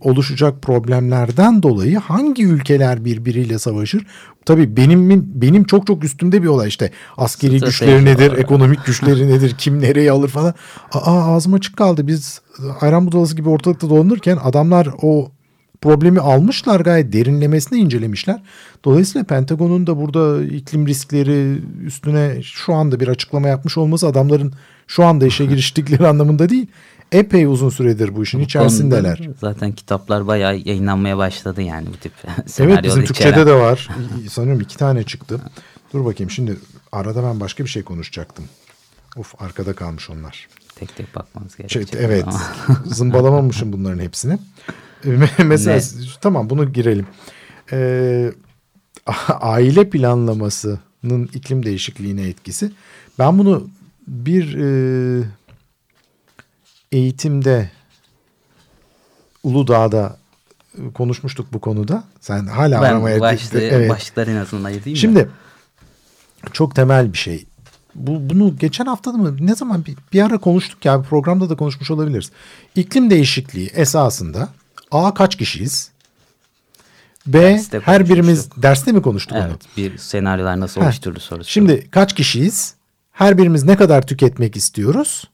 oluşacak 0.02 0.62
problemlerden 0.62 1.64
dolayı 1.64 1.98
hangi 1.98 2.46
ülkeler 2.46 3.06
birbiriyle 3.06 3.60
savaşır? 3.60 4.06
Tabii 4.46 4.78
benim 4.78 5.26
benim 5.42 5.64
çok 5.64 5.88
çok 5.88 6.04
üstümde 6.04 6.44
bir 6.44 6.48
olay 6.48 6.68
işte 6.68 6.92
askeri 7.18 7.58
Strateji 7.58 7.80
güçleri 7.80 8.06
nedir, 8.06 8.38
ekonomik 8.38 8.86
güçleri 8.86 9.28
nedir, 9.28 9.56
kim 9.58 9.82
nereye 9.82 10.12
alır 10.12 10.30
falan. 10.30 10.54
Aa 10.92 11.36
ağzım 11.36 11.54
açık 11.54 11.78
kaldı. 11.78 12.08
Biz 12.08 12.42
ayran 12.82 13.08
budalası 13.08 13.36
gibi 13.36 13.50
ortalıkta 13.50 13.90
dolanırken 13.90 14.38
adamlar 14.44 14.90
o 15.02 15.32
problemi 15.82 16.20
almışlar 16.20 16.80
gayet 16.80 17.14
derinlemesine 17.14 17.80
incelemişler. 17.80 18.42
Dolayısıyla 18.86 19.26
Pentagon'un 19.26 19.88
da 19.88 19.98
burada 19.98 20.44
iklim 20.44 20.88
riskleri 20.88 21.62
üstüne 21.86 22.44
şu 22.44 22.74
anda 22.74 23.00
bir 23.00 23.08
açıklama 23.08 23.48
yapmış 23.48 23.78
olması 23.78 24.08
adamların 24.08 24.54
şu 24.88 25.04
anda 25.06 25.26
işe 25.26 25.46
giriştikleri 25.46 26.08
anlamında 26.08 26.50
değil. 26.50 26.68
Epey 27.12 27.46
uzun 27.46 27.70
süredir 27.70 28.16
bu 28.16 28.24
işin 28.24 28.40
içerisindeler. 28.40 29.30
Zaten 29.40 29.72
kitaplar 29.72 30.28
bayağı 30.28 30.58
yayınlanmaya 30.58 31.18
başladı 31.18 31.62
yani 31.62 31.88
bu 31.94 31.98
tip 31.98 32.12
Evet 32.60 32.84
bizim 32.84 33.04
içeren. 33.04 33.06
Türkçe'de 33.06 33.46
de 33.46 33.54
var. 33.54 33.90
Sanıyorum 34.30 34.62
iki 34.62 34.78
tane 34.78 35.04
çıktı. 35.04 35.42
Dur 35.94 36.06
bakayım 36.06 36.32
şimdi 36.32 36.58
arada 36.92 37.24
ben 37.24 37.40
başka 37.40 37.64
bir 37.64 37.70
şey 37.70 37.84
konuşacaktım. 37.84 38.46
Of 39.18 39.42
arkada 39.42 39.74
kalmış 39.74 40.10
onlar. 40.10 40.48
Tek 40.76 40.96
tek 40.96 41.16
bakmanız 41.16 41.58
Şey, 41.58 41.68
gerekecek. 41.68 42.02
evet 42.04 42.26
ama. 42.28 42.42
zımbalamamışım 42.86 43.74
bunların 43.74 44.00
hepsini. 44.00 44.40
Mesela 45.46 45.78
Ne? 45.78 45.84
tamam 46.22 46.50
bunu 46.50 46.74
girelim. 46.74 47.08
Ee, 47.72 48.32
aile 49.28 49.90
planlamasının 49.90 51.30
iklim 51.34 51.66
değişikliğine 51.66 52.28
etkisi. 52.28 52.72
Ben 53.20 53.38
bunu 53.38 53.70
bir 54.08 54.58
e, 54.58 55.24
eğitimde 56.92 57.70
Uludağ'da 59.44 60.18
konuşmuştuk 60.94 61.54
bu 61.54 61.60
konuda. 61.60 62.04
Sen 62.20 62.46
hala 62.46 62.82
ben 62.82 62.92
aramaya 62.92 63.20
başlığı, 63.20 63.62
Evet. 63.62 63.90
başlıklar 63.90 64.28
en 64.28 64.36
azından 64.36 64.64
ayırayım. 64.64 64.98
Şimdi 64.98 65.30
çok 66.54 66.76
temel 66.76 67.14
bir 67.14 67.18
şey. 67.18 67.46
Bu, 67.96 68.30
bunu 68.30 68.58
geçen 68.58 68.86
hafta 68.86 69.14
da 69.14 69.18
mı 69.18 69.38
ne 69.40 69.56
zaman 69.56 69.86
bir, 69.86 69.96
bir 70.14 70.22
ara 70.22 70.38
konuştuk 70.38 70.86
ya 70.86 71.00
bir 71.04 71.08
programda 71.08 71.50
da 71.50 71.56
konuşmuş 71.56 71.92
olabiliriz. 71.92 72.32
İklim 72.76 73.10
değişikliği 73.10 73.68
esasında 73.68 74.50
A 74.92 75.14
kaç 75.14 75.36
kişiyiz? 75.36 75.92
B 77.28 77.42
Derste 77.42 77.80
her 77.80 78.10
birimiz 78.10 78.50
derste 78.58 78.92
mi 78.92 79.02
konuştuk 79.02 79.38
onu? 79.38 79.44
Evet 79.48 79.62
bir 79.78 79.98
senaryolar 79.98 80.60
nasıl 80.60 80.82
Heh. 80.82 80.86
oluşturulur 80.86 81.20
sorusu. 81.20 81.50
Şimdi 81.50 81.88
kaç 81.92 82.16
kişiyiz? 82.16 82.76
Her 83.12 83.38
birimiz 83.38 83.64
ne 83.64 83.76
kadar 83.78 84.08
tüketmek 84.08 84.56
istiyoruz? 84.56 85.30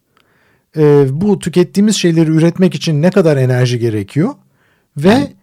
Ee, 0.78 1.06
bu 1.10 1.40
tükettiğimiz 1.40 1.96
şeyleri 1.96 2.32
üretmek 2.32 2.76
için 2.76 3.02
ne 3.02 3.12
kadar 3.12 3.38
enerji 3.38 3.80
gerekiyor? 3.80 4.34
Ve 4.98 5.34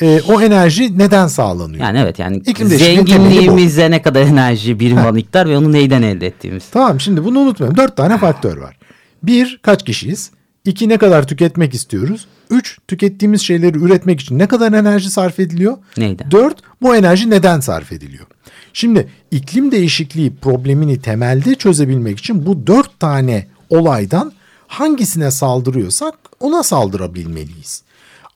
e, 0.00 0.20
o 0.28 0.40
enerji 0.40 0.98
neden 0.98 1.26
sağlanıyor? 1.26 1.84
yani 1.84 1.98
evet 1.98 2.18
yani 2.18 2.36
İklim 2.36 2.68
zenginliğimize 2.68 3.90
ne 3.90 4.02
kadar 4.02 4.22
enerji 4.22 4.80
birim 4.80 4.96
var 4.96 5.10
miktar 5.10 5.48
ve 5.48 5.56
onu 5.56 5.72
neyden 5.72 6.02
elde 6.02 6.26
ettiğimiz. 6.26 6.64
Tamam 6.70 7.00
şimdi 7.00 7.24
bunu 7.24 7.38
unutmayalım. 7.38 7.76
Dört 7.76 7.96
tane 7.96 8.18
faktör 8.18 8.56
var. 8.56 8.78
Bir 9.22 9.60
kaç 9.62 9.84
kişiyiz? 9.84 10.30
İki 10.64 10.88
ne 10.88 10.98
kadar 10.98 11.26
tüketmek 11.28 11.74
istiyoruz? 11.74 12.26
Üç 12.50 12.78
tükettiğimiz 12.88 13.42
şeyleri 13.42 13.78
üretmek 13.78 14.20
için 14.20 14.38
ne 14.38 14.48
kadar 14.48 14.72
enerji 14.72 15.10
sarf 15.10 15.40
ediliyor? 15.40 15.78
Neyden? 15.96 16.30
Dört 16.30 16.56
bu 16.82 16.96
enerji 16.96 17.30
neden 17.30 17.60
sarf 17.60 17.92
ediliyor? 17.92 18.26
Şimdi 18.72 19.08
iklim 19.30 19.72
değişikliği 19.72 20.34
problemini 20.34 21.02
temelde 21.02 21.54
çözebilmek 21.54 22.18
için 22.18 22.46
bu 22.46 22.66
dört 22.66 23.00
tane 23.00 23.46
olaydan 23.70 24.32
hangisine 24.66 25.30
saldırıyorsak 25.30 26.14
ona 26.40 26.62
saldırabilmeliyiz. 26.62 27.82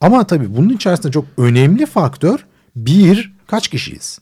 Ama 0.01 0.27
tabii 0.27 0.57
bunun 0.57 0.69
içerisinde 0.69 1.13
çok 1.13 1.25
önemli 1.39 1.87
faktör 1.87 2.47
bir 2.77 3.33
kaç 3.47 3.69
kişiyiz? 3.69 4.19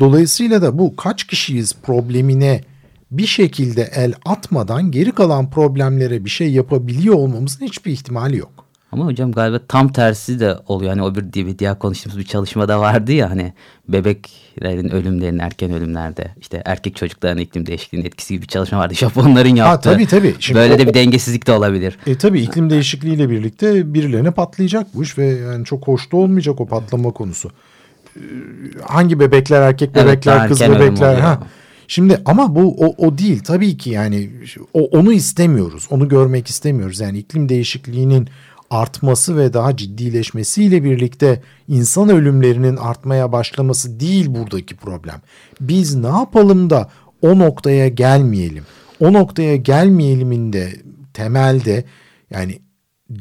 Dolayısıyla 0.00 0.62
da 0.62 0.78
bu 0.78 0.96
kaç 0.96 1.24
kişiyiz 1.24 1.74
problemine 1.82 2.64
bir 3.12 3.26
şekilde 3.26 3.90
el 3.94 4.12
atmadan 4.24 4.90
geri 4.90 5.12
kalan 5.12 5.50
problemlere 5.50 6.24
bir 6.24 6.30
şey 6.30 6.52
yapabiliyor 6.52 7.14
olmamızın 7.14 7.64
hiçbir 7.66 7.92
ihtimali 7.92 8.36
yok. 8.36 8.50
Ama 8.92 9.06
hocam 9.06 9.32
galiba 9.32 9.60
tam 9.68 9.92
tersi 9.92 10.40
de 10.40 10.56
oluyor. 10.66 10.90
Hani 10.90 11.02
o 11.02 11.14
bir 11.14 11.32
diye, 11.32 11.58
diğer 11.58 11.78
konuştuğumuz 11.78 12.18
bir 12.18 12.24
çalışmada 12.24 12.80
vardı 12.80 13.12
ya 13.12 13.30
hani 13.30 13.52
bebeklerin 13.88 14.88
ölümlerinin 14.88 15.38
erken 15.38 15.72
ölümlerde 15.72 16.34
işte 16.40 16.62
erkek 16.64 16.96
çocukların 16.96 17.38
iklim 17.38 17.66
değişikliğinin 17.66 18.06
etkisi 18.06 18.34
gibi 18.34 18.42
bir 18.42 18.48
çalışma 18.48 18.78
vardı. 18.78 18.94
Japonların 18.94 19.54
yaptığı. 19.56 19.90
tabii, 19.92 20.06
tabii. 20.06 20.34
Şimdi 20.40 20.60
Böyle 20.60 20.74
o- 20.74 20.78
de 20.78 20.88
bir 20.88 20.94
dengesizlik 20.94 21.46
de 21.46 21.52
olabilir. 21.52 21.98
E 22.06 22.18
tabii 22.18 22.40
iklim 22.40 22.70
değişikliğiyle 22.70 23.30
birlikte 23.30 23.94
birilerine 23.94 24.30
patlayacak 24.30 24.86
bu 24.94 25.02
iş 25.02 25.18
ve 25.18 25.26
yani 25.26 25.64
çok 25.64 25.88
hoş 25.88 26.12
da 26.12 26.16
olmayacak 26.16 26.60
o 26.60 26.66
patlama 26.66 27.10
konusu. 27.10 27.50
Ee, 28.16 28.20
Hangi 28.86 29.20
bebekler 29.20 29.60
erkek 29.62 29.90
Evet, 29.94 30.06
bebekler 30.06 30.36
daha 30.36 30.46
kız 30.48 30.60
bebekler 30.60 31.14
ha. 31.14 31.38
Şimdi 31.92 32.22
ama 32.24 32.54
bu 32.54 32.76
o, 32.78 33.06
o 33.06 33.18
değil 33.18 33.40
tabii 33.40 33.76
ki 33.76 33.90
yani 33.90 34.30
o, 34.74 34.80
onu 34.80 35.12
istemiyoruz. 35.12 35.86
Onu 35.90 36.08
görmek 36.08 36.48
istemiyoruz. 36.48 37.00
Yani 37.00 37.18
iklim 37.18 37.48
değişikliğinin 37.48 38.28
artması 38.70 39.36
ve 39.36 39.52
daha 39.52 39.76
ciddileşmesiyle 39.76 40.84
birlikte 40.84 41.42
insan 41.68 42.08
ölümlerinin 42.08 42.76
artmaya 42.76 43.32
başlaması 43.32 44.00
değil 44.00 44.34
buradaki 44.34 44.76
problem. 44.76 45.20
Biz 45.60 45.94
ne 45.94 46.06
yapalım 46.06 46.70
da 46.70 46.90
o 47.22 47.38
noktaya 47.38 47.88
gelmeyelim. 47.88 48.64
O 49.00 49.12
noktaya 49.12 49.56
gelmeyelimin 49.56 50.52
de 50.52 50.72
temelde 51.14 51.84
yani 52.30 52.58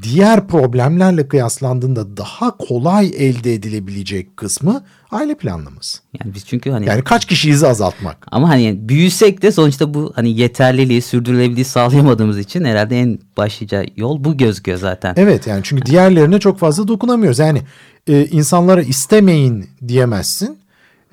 diğer 0.02 0.48
problemlerle 0.48 1.28
kıyaslandığında 1.28 2.18
daha 2.18 2.58
kolay 2.58 3.12
elde 3.18 3.54
edilebilecek 3.54 4.38
kısmı 4.38 4.84
aile 5.12 5.36
planlaması. 5.36 6.00
Yani 6.20 6.36
biz 6.36 6.46
çünkü 6.46 6.72
hani 6.72 6.86
Yani 6.86 7.02
kaç 7.02 7.26
kişiyiz 7.26 7.64
azaltmak. 7.64 8.18
ama 8.32 8.50
hani 8.50 8.90
büyüsek 8.90 9.42
de 9.42 9.52
sonuçta 9.52 9.94
bu 9.94 10.12
hani 10.16 10.40
yeterliliği, 10.40 11.02
sürdürülebilirliği 11.02 11.66
sağlayamadığımız 11.66 12.40
için 12.40 12.64
herhalde 12.64 13.00
en 13.00 13.20
başlıca 13.38 13.86
yol 13.98 14.24
bu 14.24 14.38
gözüküyor 14.38 14.78
zaten. 14.78 15.14
Evet 15.18 15.48
yani 15.48 15.62
çünkü 15.64 15.86
diğerlerine 15.86 16.40
çok 16.40 16.60
fazla 16.60 16.88
dokunamıyoruz. 16.88 17.40
Yani 17.40 17.62
e, 18.08 18.26
insanlara 18.26 18.82
istemeyin 18.82 19.70
diyemezsin. 19.88 20.58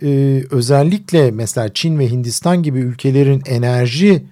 E, 0.03 0.43
özellikle 0.51 1.31
mesela 1.31 1.75
Çin 1.75 1.99
ve 1.99 2.11
Hindistan 2.11 2.63
gibi 2.63 2.79
ülkelerin 2.79 3.43
enerji 3.47 4.25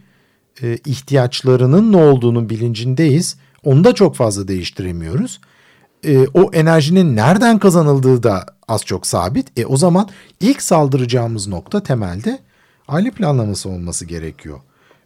e, 0.63 0.79
ihtiyaçlarının 0.87 1.93
ne 1.93 1.97
olduğunu 1.97 2.51
bilincindeyiz. 2.51 3.37
Onu 3.67 3.85
da 3.85 3.95
çok 3.95 4.17
fazla 4.17 4.49
değiştiremiyoruz. 4.49 5.41
E, 6.05 6.27
o 6.35 6.51
enerjinin 6.53 7.17
nereden 7.17 7.59
kazanıldığı 7.59 8.23
da 8.23 8.47
az 8.69 8.85
çok 8.85 9.07
sabit. 9.07 9.59
E, 9.59 9.67
o 9.67 9.77
zaman 9.77 10.09
ilk 10.41 10.63
saldıracağımız 10.63 11.49
nokta 11.49 11.83
temelde 11.83 12.39
aile 12.89 13.11
planlaması 13.11 13.69
olması 13.69 14.05
gerekiyor. 14.05 14.61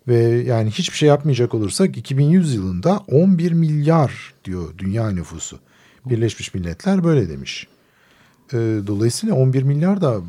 Ve 0.09 0.19
yani 0.25 0.71
hiçbir 0.71 0.97
şey 0.97 1.09
yapmayacak 1.09 1.55
olursak 1.55 1.97
2100 1.97 2.55
yılında 2.55 3.01
11 3.09 3.53
milyar 3.53 4.35
diyor 4.45 4.79
dünya 4.79 5.11
nüfusu. 5.11 5.59
Birleşmiş 6.07 6.55
Milletler 6.55 7.05
böyle 7.05 7.29
demiş. 7.29 7.67
E, 8.53 8.57
dolayısıyla 8.87 9.35
11 9.35 9.63
milyar 9.63 10.01
da 10.01 10.21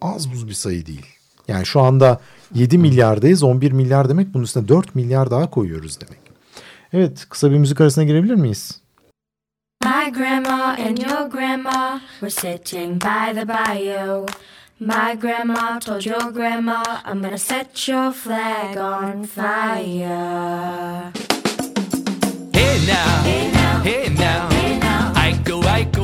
az 0.00 0.32
buz 0.32 0.48
bir 0.48 0.54
sayı 0.54 0.86
değil. 0.86 1.06
Yani 1.48 1.66
şu 1.66 1.80
anda 1.80 2.20
7 2.54 2.78
milyardayız 2.78 3.42
11 3.42 3.72
milyar 3.72 4.08
demek 4.08 4.34
bunun 4.34 4.44
üstüne 4.44 4.68
4 4.68 4.94
milyar 4.94 5.30
daha 5.30 5.50
koyuyoruz 5.50 6.00
demek. 6.00 6.23
Evet 6.96 7.26
kısa 7.28 7.50
bir 7.50 7.56
müzik 7.56 7.80
arasına 7.80 8.04
girebilir 8.04 8.34
miyiz? 8.34 8.80
My 9.84 10.12
grandma 10.12 10.76
and 10.88 10.98
your 10.98 11.30
grandma 11.30 12.00
were 12.20 12.30
sitting 12.30 13.02
by 13.02 13.34
the 13.34 13.48
bayou. 13.48 14.26
My 14.80 15.20
grandma 15.20 15.80
told 15.80 16.06
your 16.06 16.32
grandma, 16.32 16.82
I'm 17.04 17.22
gonna 17.22 17.38
set 17.38 17.88
your 17.88 18.12
flag 18.12 18.76
on 18.76 19.24
fire. 19.24 21.12
Hey 22.52 22.78
now, 22.86 23.24
hey 23.24 23.52
now, 23.52 23.82
hey 23.84 24.08
now, 24.14 24.50
Hey 24.50 24.78
now. 24.78 25.12
Aiko, 25.14 25.62
Aiko, 25.62 25.98
one 25.98 26.03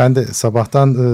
Ben 0.00 0.14
de 0.14 0.26
sabahtan 0.26 0.94
e, 0.94 1.04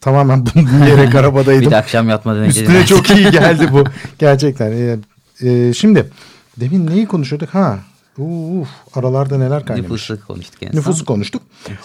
tamamen 0.00 0.46
bunu 0.54 0.66
dinleyerek 0.66 1.14
arabadaydım. 1.14 1.60
Bir 1.66 1.70
de 1.70 1.76
akşam 1.76 2.08
yatmadan 2.08 2.40
önce. 2.40 2.60
Üstüne 2.60 2.86
çok 2.86 3.10
iyi 3.10 3.30
geldi 3.30 3.68
bu. 3.72 3.84
Gerçekten. 4.18 4.72
E, 4.72 4.98
e, 5.40 5.72
şimdi 5.74 6.10
demin 6.56 6.86
neyi 6.86 7.06
konuşuyorduk? 7.06 7.48
Ha. 7.48 7.78
Uf, 8.18 8.68
aralarda 8.94 9.38
neler 9.38 9.66
kaynamış. 9.66 9.90
Nüfusu 9.90 10.26
konuştuk 10.26 10.60
son. 10.60 10.78
Nüfusu 10.78 11.04
konuştuk. 11.04 11.42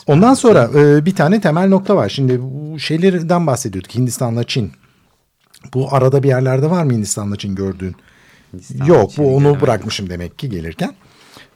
Ondan 0.08 0.34
sonra 0.34 0.70
e, 0.76 1.06
bir 1.06 1.16
tane 1.16 1.42
temel 1.42 1.68
nokta 1.68 1.96
var. 1.96 2.10
Şimdi 2.10 2.42
bu 2.42 2.80
şeylerden 2.80 3.48
bahsediyorduk. 3.48 3.96
Hindistan'la 3.96 4.44
Çin. 4.44 4.72
Bu 5.74 5.94
arada 5.94 6.24
bir 6.24 6.28
yerlerde 6.28 6.70
var 6.70 6.84
mı 6.84 6.94
Hindistan'la 6.94 7.36
Çin 7.36 7.56
gördüğün? 7.56 7.96
Hindistan'la 8.54 8.94
Yok 8.94 9.12
Çin'i 9.12 9.26
bu 9.26 9.30
onu 9.30 9.40
göremedim. 9.40 9.62
bırakmışım 9.62 10.10
demek 10.10 10.40
ki 10.40 10.50
gelirken. 10.50 10.94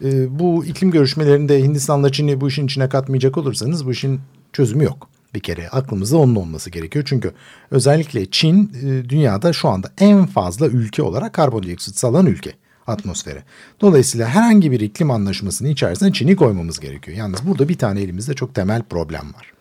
E, 0.03 0.39
bu 0.39 0.65
iklim 0.65 0.91
görüşmelerinde 0.91 1.63
Hindistan'la 1.63 2.11
Çin'i 2.11 2.41
bu 2.41 2.47
işin 2.47 2.65
içine 2.65 2.89
katmayacak 2.89 3.37
olursanız 3.37 3.85
bu 3.85 3.91
işin 3.91 4.19
çözümü 4.53 4.83
yok. 4.83 5.09
Bir 5.35 5.39
kere 5.39 5.69
aklımızda 5.69 6.17
onun 6.17 6.35
olması 6.35 6.69
gerekiyor. 6.69 7.05
Çünkü 7.07 7.33
özellikle 7.71 8.31
Çin 8.31 8.71
e, 8.83 9.09
dünyada 9.09 9.53
şu 9.53 9.69
anda 9.69 9.91
en 9.97 10.25
fazla 10.25 10.67
ülke 10.67 11.03
olarak 11.03 11.33
karbondioksit 11.33 11.97
salan 11.97 12.25
ülke 12.25 12.53
atmosfere. 12.87 13.43
Dolayısıyla 13.81 14.27
herhangi 14.27 14.71
bir 14.71 14.79
iklim 14.79 15.11
anlaşmasının 15.11 15.69
içerisine 15.69 16.13
Çin'i 16.13 16.35
koymamız 16.35 16.79
gerekiyor. 16.79 17.17
Yalnız 17.17 17.47
burada 17.47 17.69
bir 17.69 17.77
tane 17.77 18.01
elimizde 18.01 18.33
çok 18.33 18.55
temel 18.55 18.83
problem 18.83 19.33
var. 19.33 19.53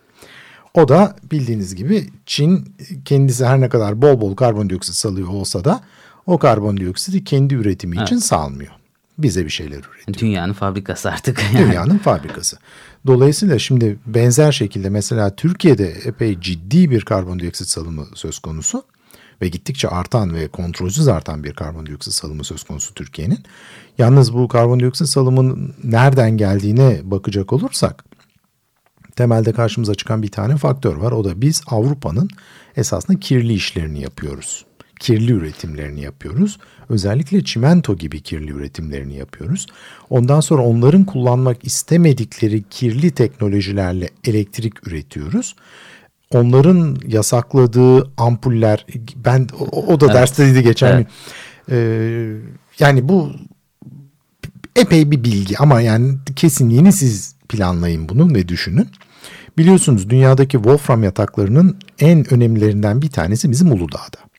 O 0.74 0.88
da 0.88 1.16
bildiğiniz 1.33 1.74
gibi 1.74 2.07
Çin 2.26 2.74
kendisi 3.05 3.46
her 3.46 3.61
ne 3.61 3.68
kadar 3.68 4.03
bol 4.03 4.20
bol 4.20 4.37
karbondioksit 4.37 4.94
salıyor 4.94 5.29
olsa 5.29 5.64
da 5.64 5.81
o 6.26 6.38
karbondioksiti 6.38 7.24
kendi 7.24 7.55
üretimi 7.55 8.03
için 8.03 8.16
salmıyor. 8.16 8.72
Bize 9.18 9.44
bir 9.44 9.50
şeyler 9.50 9.79
üretiyor. 9.79 10.18
Dünyanın 10.18 10.53
fabrikası 10.53 11.11
artık. 11.11 11.42
Dünyanın 11.59 11.98
fabrikası. 11.98 12.59
Dolayısıyla 13.06 13.58
şimdi 13.58 13.98
benzer 14.06 14.52
şekilde 14.52 14.90
mesela 14.90 15.36
Türkiye'de 15.36 15.88
epey 16.04 16.40
ciddi 16.40 16.90
bir 16.90 17.00
karbondioksit 17.00 17.68
salımı 17.68 18.06
söz 18.14 18.38
konusu 18.38 18.82
ve 19.42 19.48
gittikçe 19.48 19.88
artan 19.88 20.34
ve 20.34 20.48
kontrolsüz 20.48 21.08
artan 21.08 21.44
bir 21.44 21.52
karbondioksit 21.52 22.14
salımı 22.14 22.44
söz 22.44 22.62
konusu 22.62 22.94
Türkiye'nin. 22.94 23.38
Yalnız 23.98 24.34
bu 24.34 24.48
karbondioksit 24.48 25.08
salımının 25.08 25.74
nereden 25.84 26.36
geldiğine 26.36 27.00
bakacak 27.02 27.52
olursak 27.52 28.04
temelde 29.16 29.52
karşımıza 29.52 29.94
çıkan 29.94 30.22
bir 30.22 30.30
tane 30.30 30.56
faktör 30.56 30.96
var. 30.96 31.12
O 31.12 31.24
da 31.24 31.40
biz 31.40 31.62
Avrupa'nın 31.66 32.28
esasında 32.76 33.20
kirli 33.20 33.52
işlerini 33.52 34.00
yapıyoruz. 34.00 34.64
Kirli 35.00 35.32
üretimlerini 35.32 36.00
yapıyoruz. 36.00 36.58
Özellikle 36.88 37.44
çimento 37.44 37.96
gibi 37.96 38.20
kirli 38.20 38.50
üretimlerini 38.50 39.16
yapıyoruz. 39.16 39.66
Ondan 40.10 40.40
sonra 40.40 40.62
onların 40.62 41.04
kullanmak 41.04 41.64
istemedikleri 41.64 42.62
kirli 42.62 43.10
teknolojilerle 43.10 44.10
elektrik 44.24 44.86
üretiyoruz. 44.86 45.56
Onların 46.30 46.96
yasakladığı 47.06 48.10
ampuller, 48.16 48.86
ben 49.16 49.48
o, 49.60 49.92
o 49.94 50.00
da 50.00 50.06
Evet. 50.06 50.14
dersteydi 50.14 50.62
geçen 50.62 50.94
Evet. 50.94 51.06
gün. 51.68 51.76
Ee, 51.76 52.36
yani 52.78 53.08
bu 53.08 53.32
epey 54.76 55.10
bir 55.10 55.24
bilgi 55.24 55.58
ama 55.58 55.80
yani 55.80 56.14
kesinliğini 56.36 56.92
siz 56.92 57.34
planlayın 57.48 58.08
bunu 58.08 58.34
ve 58.34 58.48
düşünün. 58.48 58.88
Biliyorsunuz 59.58 60.10
dünyadaki 60.10 60.52
Wolfram 60.52 61.02
yataklarının 61.04 61.78
en 61.98 62.34
önemlilerinden 62.34 63.02
bir 63.02 63.10
tanesi 63.10 63.50
bizim 63.50 63.72
Uludağ'da. 63.72 64.29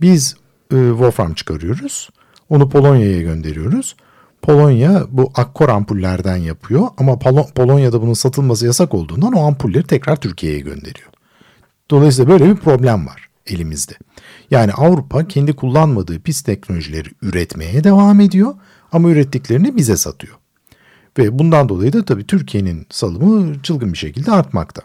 Biz 0.00 0.36
e, 0.72 0.76
Wolfram 0.88 1.34
çıkarıyoruz. 1.34 2.10
Onu 2.48 2.68
Polonya'ya 2.68 3.22
gönderiyoruz. 3.22 3.96
Polonya 4.42 5.06
bu 5.10 5.32
akkor 5.34 5.68
ampullerden 5.68 6.36
yapıyor 6.36 6.88
ama 6.98 7.12
Polo- 7.12 7.52
Polonya'da 7.52 8.02
bunun 8.02 8.14
satılması 8.14 8.66
yasak 8.66 8.94
olduğundan 8.94 9.32
o 9.32 9.46
ampulleri 9.46 9.86
tekrar 9.86 10.16
Türkiye'ye 10.16 10.60
gönderiyor. 10.60 11.08
Dolayısıyla 11.90 12.30
böyle 12.30 12.50
bir 12.50 12.56
problem 12.56 13.06
var 13.06 13.28
elimizde. 13.46 13.92
Yani 14.50 14.72
Avrupa 14.72 15.28
kendi 15.28 15.52
kullanmadığı 15.52 16.20
pis 16.20 16.42
teknolojileri 16.42 17.08
üretmeye 17.22 17.84
devam 17.84 18.20
ediyor 18.20 18.54
ama 18.92 19.10
ürettiklerini 19.10 19.76
bize 19.76 19.96
satıyor. 19.96 20.34
Ve 21.18 21.38
bundan 21.38 21.68
dolayı 21.68 21.92
da 21.92 22.04
tabii 22.04 22.26
Türkiye'nin 22.26 22.86
salımı 22.90 23.62
çılgın 23.62 23.92
bir 23.92 23.98
şekilde 23.98 24.32
artmakta. 24.32 24.82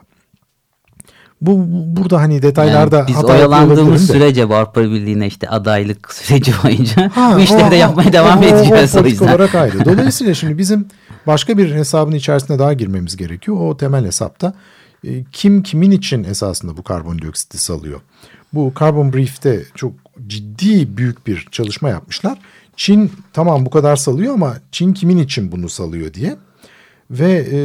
Bu 1.46 1.52
bu- 1.60 1.96
burada 2.02 2.22
hani 2.22 2.42
detaylarda 2.42 2.98
Yani 2.98 3.08
biz 3.08 3.16
hata 3.16 3.34
oyalandığımız 3.34 4.08
sürece 4.08 4.50
bu 4.50 4.56
Avrupa 4.56 4.82
Birliği'ne 4.82 5.28
işte 5.28 5.50
adaylık 5.50 6.14
süreci 6.14 6.52
boyunca 6.64 7.12
Ha, 7.16 7.34
bu 7.36 7.40
işleri 7.40 7.72
de 7.72 7.76
o- 7.76 7.78
yapmaya 7.78 8.10
o- 8.10 8.14
devam 8.14 8.40
o- 8.40 8.42
o 8.42 8.46
edeceğiz 8.46 8.96
o 8.96 9.00
politik 9.00 9.12
yüzden. 9.22 9.28
olarak 9.28 9.56
ayrı. 9.56 9.86
Dolayısıyla 9.86 10.34
şimdi 10.34 10.58
bizim 10.58 10.88
başka 11.28 11.58
bir 11.58 11.74
hesabın 11.76 12.12
içerisine 12.12 12.60
daha 12.60 12.74
girmemiz 12.74 13.18
gerekiyor. 13.18 13.58
O 13.60 13.78
temel 13.78 14.06
hesapta 14.06 14.54
e, 15.08 15.24
kim 15.32 15.64
kimin 15.64 15.92
için 15.92 16.24
esasında 16.24 16.78
bu 16.78 16.84
karbondioksiti 16.84 17.58
salıyor? 17.58 18.02
Bu 18.54 18.74
Carbon 18.80 19.14
Brief'te 19.14 19.64
çok 19.76 19.94
ciddi 20.28 20.98
büyük 20.98 21.28
bir 21.28 21.48
çalışma 21.52 21.90
yapmışlar. 21.90 22.38
Çin 22.76 23.12
tamam 23.34 23.66
bu 23.66 23.70
kadar 23.70 23.96
salıyor 23.96 24.34
ama 24.34 24.56
Çin 24.72 24.94
kimin 24.94 25.18
için 25.18 25.52
bunu 25.52 25.70
salıyor 25.70 26.14
diye. 26.14 26.36
Ve 27.12 27.46
e, 27.52 27.60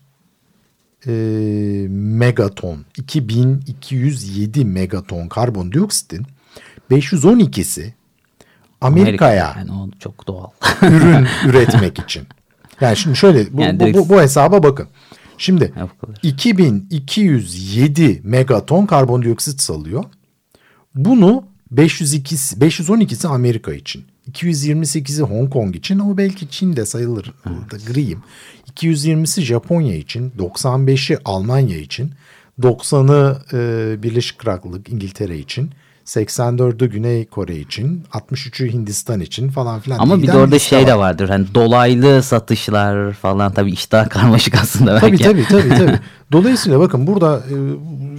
e, 1.06 1.10
megaton 1.88 2.84
2207 2.96 4.64
megaton 4.64 5.28
karbondioksitin 5.28 6.26
512'si 6.90 7.92
Amerika'ya 8.80 9.54
yani 9.58 9.72
o 9.72 9.88
çok 9.98 10.26
doğal. 10.26 10.50
ürün 10.82 11.26
üretmek 11.48 11.98
için. 11.98 12.22
Yani 12.80 12.96
şimdi 12.96 13.16
şöyle 13.16 13.52
bu, 13.52 13.60
Yani 13.60 13.80
bu, 13.80 13.84
direkt- 13.84 13.98
bu, 13.98 14.08
bu 14.08 14.20
hesaba 14.20 14.62
bakın. 14.62 14.88
Şimdi 15.38 15.72
Ya 15.76 15.88
bu 15.94 15.98
kadar. 16.06 16.18
2207 16.22 18.20
megaton 18.24 18.86
karbondioksit 18.86 19.60
salıyor. 19.60 20.04
Bunu 20.94 21.44
502 21.70 22.36
512'si 22.36 23.28
Amerika 23.28 23.74
için. 23.74 24.04
228'i 24.32 25.22
Hong 25.22 25.52
Kong 25.52 25.76
için 25.76 25.98
ama 25.98 26.16
belki 26.16 26.50
Çin'de 26.50 26.86
sayılır. 26.86 27.34
Burada 27.44 27.84
griyim. 27.92 28.22
220'si 28.76 29.40
Japonya 29.40 29.96
için, 29.96 30.32
95'i 30.38 31.18
Almanya 31.24 31.78
için, 31.78 32.10
90'ı 32.60 33.42
e, 33.52 34.02
Birleşik 34.02 34.38
Krallık 34.38 34.88
İngiltere 34.88 35.38
için, 35.38 35.70
84'ü 36.06 36.86
Güney 36.86 37.26
Kore 37.26 37.56
için, 37.56 38.04
63'ü 38.12 38.72
Hindistan 38.72 39.20
için 39.20 39.48
falan 39.48 39.80
filan. 39.80 39.98
Ama 39.98 40.22
bir 40.22 40.26
de 40.26 40.36
orada 40.36 40.58
şey 40.58 40.86
de 40.86 40.94
var. 40.94 40.98
vardır. 40.98 41.28
Hani 41.28 41.46
dolaylı 41.54 42.22
satışlar 42.22 43.12
falan 43.12 43.52
tabii 43.52 43.70
iştah 43.70 44.08
karmaşık 44.08 44.54
aslında 44.54 44.98
Tabii 44.98 45.12
belki. 45.12 45.24
tabii 45.24 45.44
tabii 45.48 45.68
tabii. 45.68 45.98
Dolayısıyla 46.32 46.80
bakın 46.80 47.06
burada 47.06 47.36
e, 47.36 47.56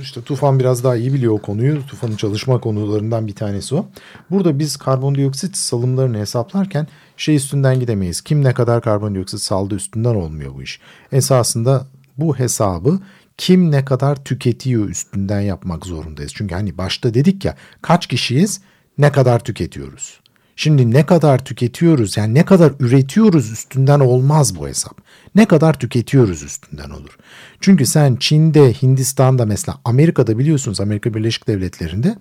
işte 0.02 0.22
Tufan 0.22 0.60
biraz 0.60 0.84
daha 0.84 0.96
iyi 0.96 1.14
biliyor 1.14 1.34
o 1.34 1.38
konuyu. 1.38 1.86
Tufan'ın 1.88 2.16
çalışma 2.16 2.60
konularından 2.60 3.28
bir 3.28 3.36
tanesi 3.36 3.76
o. 3.76 3.86
Burada 4.32 4.60
biz 4.60 4.78
karbondioksit 4.78 5.58
salımlarını 5.58 6.18
hesaplarken 6.18 6.88
şey 7.18 7.36
üstünden 7.36 7.80
gidemeyiz. 7.80 8.22
Kim 8.22 8.44
ne 8.44 8.54
kadar 8.54 8.82
karbondioksit 8.82 9.42
saldı 9.42 9.76
üstünden 9.76 10.16
olmuyor 10.16 10.54
bu 10.56 10.64
iş. 10.64 10.80
Esasında 11.12 11.86
bu 12.18 12.40
hesabı 12.40 13.00
kim 13.38 13.72
ne 13.72 13.86
kadar 13.86 14.24
tüketiyor 14.24 14.90
üstünden 14.90 15.42
yapmak 15.42 15.86
zorundayız. 15.86 16.32
Çünkü 16.36 16.56
hani 16.56 16.78
başta 16.78 17.14
dedik 17.14 17.46
ya 17.46 17.56
kaç 17.82 18.08
kişiyiz 18.08 18.62
ne 18.98 19.12
kadar 19.12 19.40
tüketiyoruz. 19.44 20.22
Şimdi 20.56 20.92
ne 20.92 21.06
kadar 21.06 21.46
tüketiyoruz 21.46 22.18
yani 22.18 22.34
ne 22.34 22.46
kadar 22.46 22.74
üretiyoruz 22.80 23.52
üstünden 23.52 24.00
olmaz 24.00 24.56
bu 24.56 24.68
hesap. 24.68 25.02
Ne 25.36 25.46
kadar 25.46 25.80
tüketiyoruz 25.80 26.44
üstünden 26.44 26.90
olur. 26.90 27.18
Çünkü 27.60 27.86
sen 27.86 28.16
Çin'de, 28.16 28.74
Hindistan'da 28.74 29.46
mesela 29.46 29.78
Amerika'da 29.86 30.38
biliyorsunuz 30.38 30.82
Amerika 30.82 31.14
Birleşik 31.14 31.48
Devletleri'nde 31.48 32.16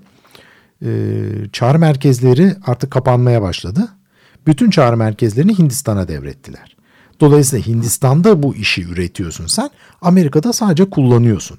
e, 0.84 0.90
çağrı 1.52 1.78
merkezleri 1.78 2.54
artık 2.66 2.90
kapanmaya 2.90 3.42
başladı. 3.42 3.88
Bütün 4.46 4.70
çağrı 4.70 4.96
merkezlerini 4.96 5.58
Hindistan'a 5.58 6.08
devrettiler. 6.08 6.76
Dolayısıyla 7.20 7.66
Hindistan'da 7.66 8.42
bu 8.42 8.54
işi 8.54 8.83
üretiyorsun 8.83 9.46
sen. 9.46 9.70
Amerika'da 10.02 10.52
sadece 10.52 10.90
kullanıyorsun. 10.90 11.59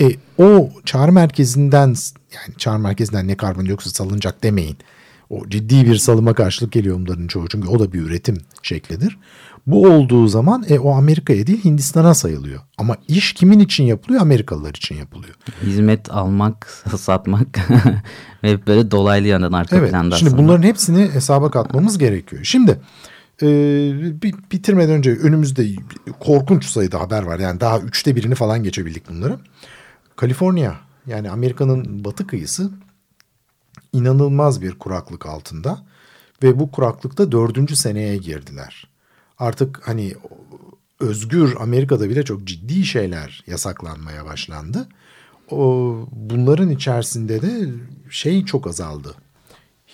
E, 0.00 0.10
o 0.38 0.70
çağrı 0.84 1.12
merkezinden 1.12 1.86
yani 2.34 2.56
çağrı 2.58 2.78
merkezinden 2.78 3.28
ne 3.28 3.36
karbondioksit 3.36 3.96
salınacak 3.96 4.42
demeyin. 4.42 4.76
O 5.30 5.48
ciddi 5.48 5.86
bir 5.86 5.96
salıma 5.96 6.34
karşılık 6.34 6.72
geliyor 6.72 6.96
onların 7.00 7.26
çoğu 7.26 7.48
çünkü 7.48 7.68
o 7.68 7.78
da 7.78 7.92
bir 7.92 8.00
üretim 8.00 8.36
şeklidir. 8.62 9.18
Bu 9.66 9.86
olduğu 9.88 10.28
zaman 10.28 10.64
e, 10.68 10.78
o 10.78 10.94
Amerika'ya 10.94 11.46
değil 11.46 11.64
Hindistan'a 11.64 12.14
sayılıyor. 12.14 12.60
Ama 12.78 12.96
iş 13.08 13.32
kimin 13.32 13.58
için 13.60 13.84
yapılıyor? 13.84 14.20
Amerikalılar 14.22 14.70
için 14.70 14.94
yapılıyor. 14.94 15.34
Hizmet 15.62 16.10
almak, 16.10 16.84
satmak 16.98 17.46
ve 18.42 18.66
böyle 18.66 18.90
dolaylı 18.90 19.26
yandan 19.28 19.52
arka 19.52 19.76
Evet. 19.76 19.90
planda 19.90 20.16
Şimdi 20.16 20.28
aslında. 20.30 20.42
bunların 20.42 20.62
hepsini 20.62 21.10
hesaba 21.10 21.50
katmamız 21.50 21.98
gerekiyor. 21.98 22.44
Şimdi 22.44 22.78
e, 23.42 23.46
bi- 24.22 24.50
bitirmeden 24.52 24.94
önce 24.94 25.10
önümüzde 25.10 25.66
korkunç 26.20 26.64
sayıda 26.64 27.00
haber 27.00 27.22
var. 27.22 27.38
Yani 27.38 27.60
daha 27.60 27.78
üçte 27.80 28.16
birini 28.16 28.34
falan 28.34 28.62
geçebildik 28.62 29.08
bunları. 29.08 29.38
Kaliforniya 30.16 30.80
yani 31.06 31.30
Amerika'nın 31.30 32.04
batı 32.04 32.26
kıyısı 32.26 32.70
inanılmaz 33.92 34.62
bir 34.62 34.72
kuraklık 34.78 35.26
altında 35.26 35.86
ve 36.42 36.58
bu 36.58 36.70
kuraklıkta 36.70 37.32
dördüncü 37.32 37.76
seneye 37.76 38.16
girdiler. 38.16 38.88
Artık 39.38 39.88
hani 39.88 40.14
özgür 41.00 41.56
Amerika'da 41.60 42.10
bile 42.10 42.24
çok 42.24 42.44
ciddi 42.44 42.84
şeyler 42.84 43.44
yasaklanmaya 43.46 44.24
başlandı. 44.24 44.88
O, 45.50 45.96
bunların 46.12 46.70
içerisinde 46.70 47.42
de 47.42 47.68
şey 48.10 48.44
çok 48.44 48.66
azaldı. 48.66 49.14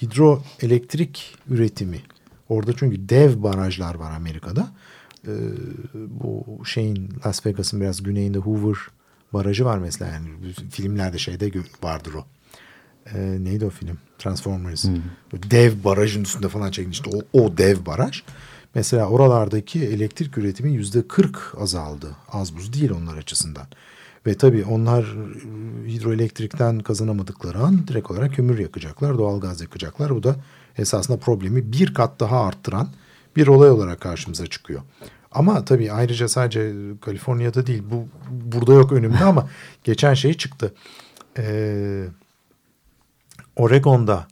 Hidroelektrik 0.02 1.36
üretimi. 1.48 2.02
Orada 2.48 2.72
çünkü 2.76 3.08
dev 3.08 3.42
barajlar 3.42 3.94
var 3.94 4.12
Amerika'da. 4.12 4.68
Ee, 5.26 5.30
bu 5.94 6.64
şeyin 6.64 7.10
Las 7.26 7.46
Vegas'ın 7.46 7.80
biraz 7.80 8.02
güneyinde 8.02 8.38
Hoover 8.38 8.76
barajı 9.32 9.64
var 9.64 9.78
mesela. 9.78 10.12
Yani 10.12 10.28
filmlerde 10.70 11.18
şeyde 11.18 11.50
vardır 11.82 12.14
o. 12.14 12.24
Ee, 13.14 13.44
neydi 13.44 13.64
o 13.64 13.70
film? 13.70 13.98
Transformers. 14.18 14.84
Hmm. 14.84 15.02
Dev 15.50 15.84
barajın 15.84 16.22
üstünde 16.22 16.48
falan 16.48 16.70
çekmişti. 16.70 17.10
O, 17.14 17.40
o 17.42 17.56
dev 17.58 17.86
baraj. 17.86 18.22
Mesela 18.74 19.08
oralardaki 19.08 19.84
elektrik 19.84 20.38
üretimi 20.38 20.72
yüzde 20.72 21.08
kırk 21.08 21.54
azaldı. 21.60 22.16
Az 22.32 22.56
buz 22.56 22.72
değil 22.72 22.90
onlar 22.90 23.16
açısından. 23.16 23.66
Ve 24.26 24.34
tabii 24.34 24.64
onlar 24.64 25.02
e, 25.02 25.92
hidroelektrikten 25.92 26.78
kazanamadıkları 26.78 27.58
an 27.58 27.88
direkt 27.88 28.10
olarak 28.10 28.34
kömür 28.34 28.58
yakacaklar, 28.58 29.18
doğal 29.18 29.40
gaz 29.40 29.60
yakacaklar. 29.60 30.14
Bu 30.14 30.22
da 30.22 30.36
esasında 30.78 31.16
problemi 31.16 31.72
bir 31.72 31.94
kat 31.94 32.20
daha 32.20 32.44
arttıran 32.44 32.88
bir 33.36 33.46
olay 33.46 33.70
olarak 33.70 34.00
karşımıza 34.00 34.46
çıkıyor. 34.46 34.80
Ama 35.32 35.64
tabii 35.64 35.92
ayrıca 35.92 36.28
sadece 36.28 36.72
Kaliforniya'da 37.00 37.66
değil, 37.66 37.82
bu 37.90 38.08
burada 38.30 38.72
yok 38.72 38.92
önümde 38.92 39.24
ama 39.24 39.48
geçen 39.84 40.14
şey 40.14 40.34
çıktı. 40.34 40.74
Ee, 41.38 42.04
Oregon'da 43.56 44.26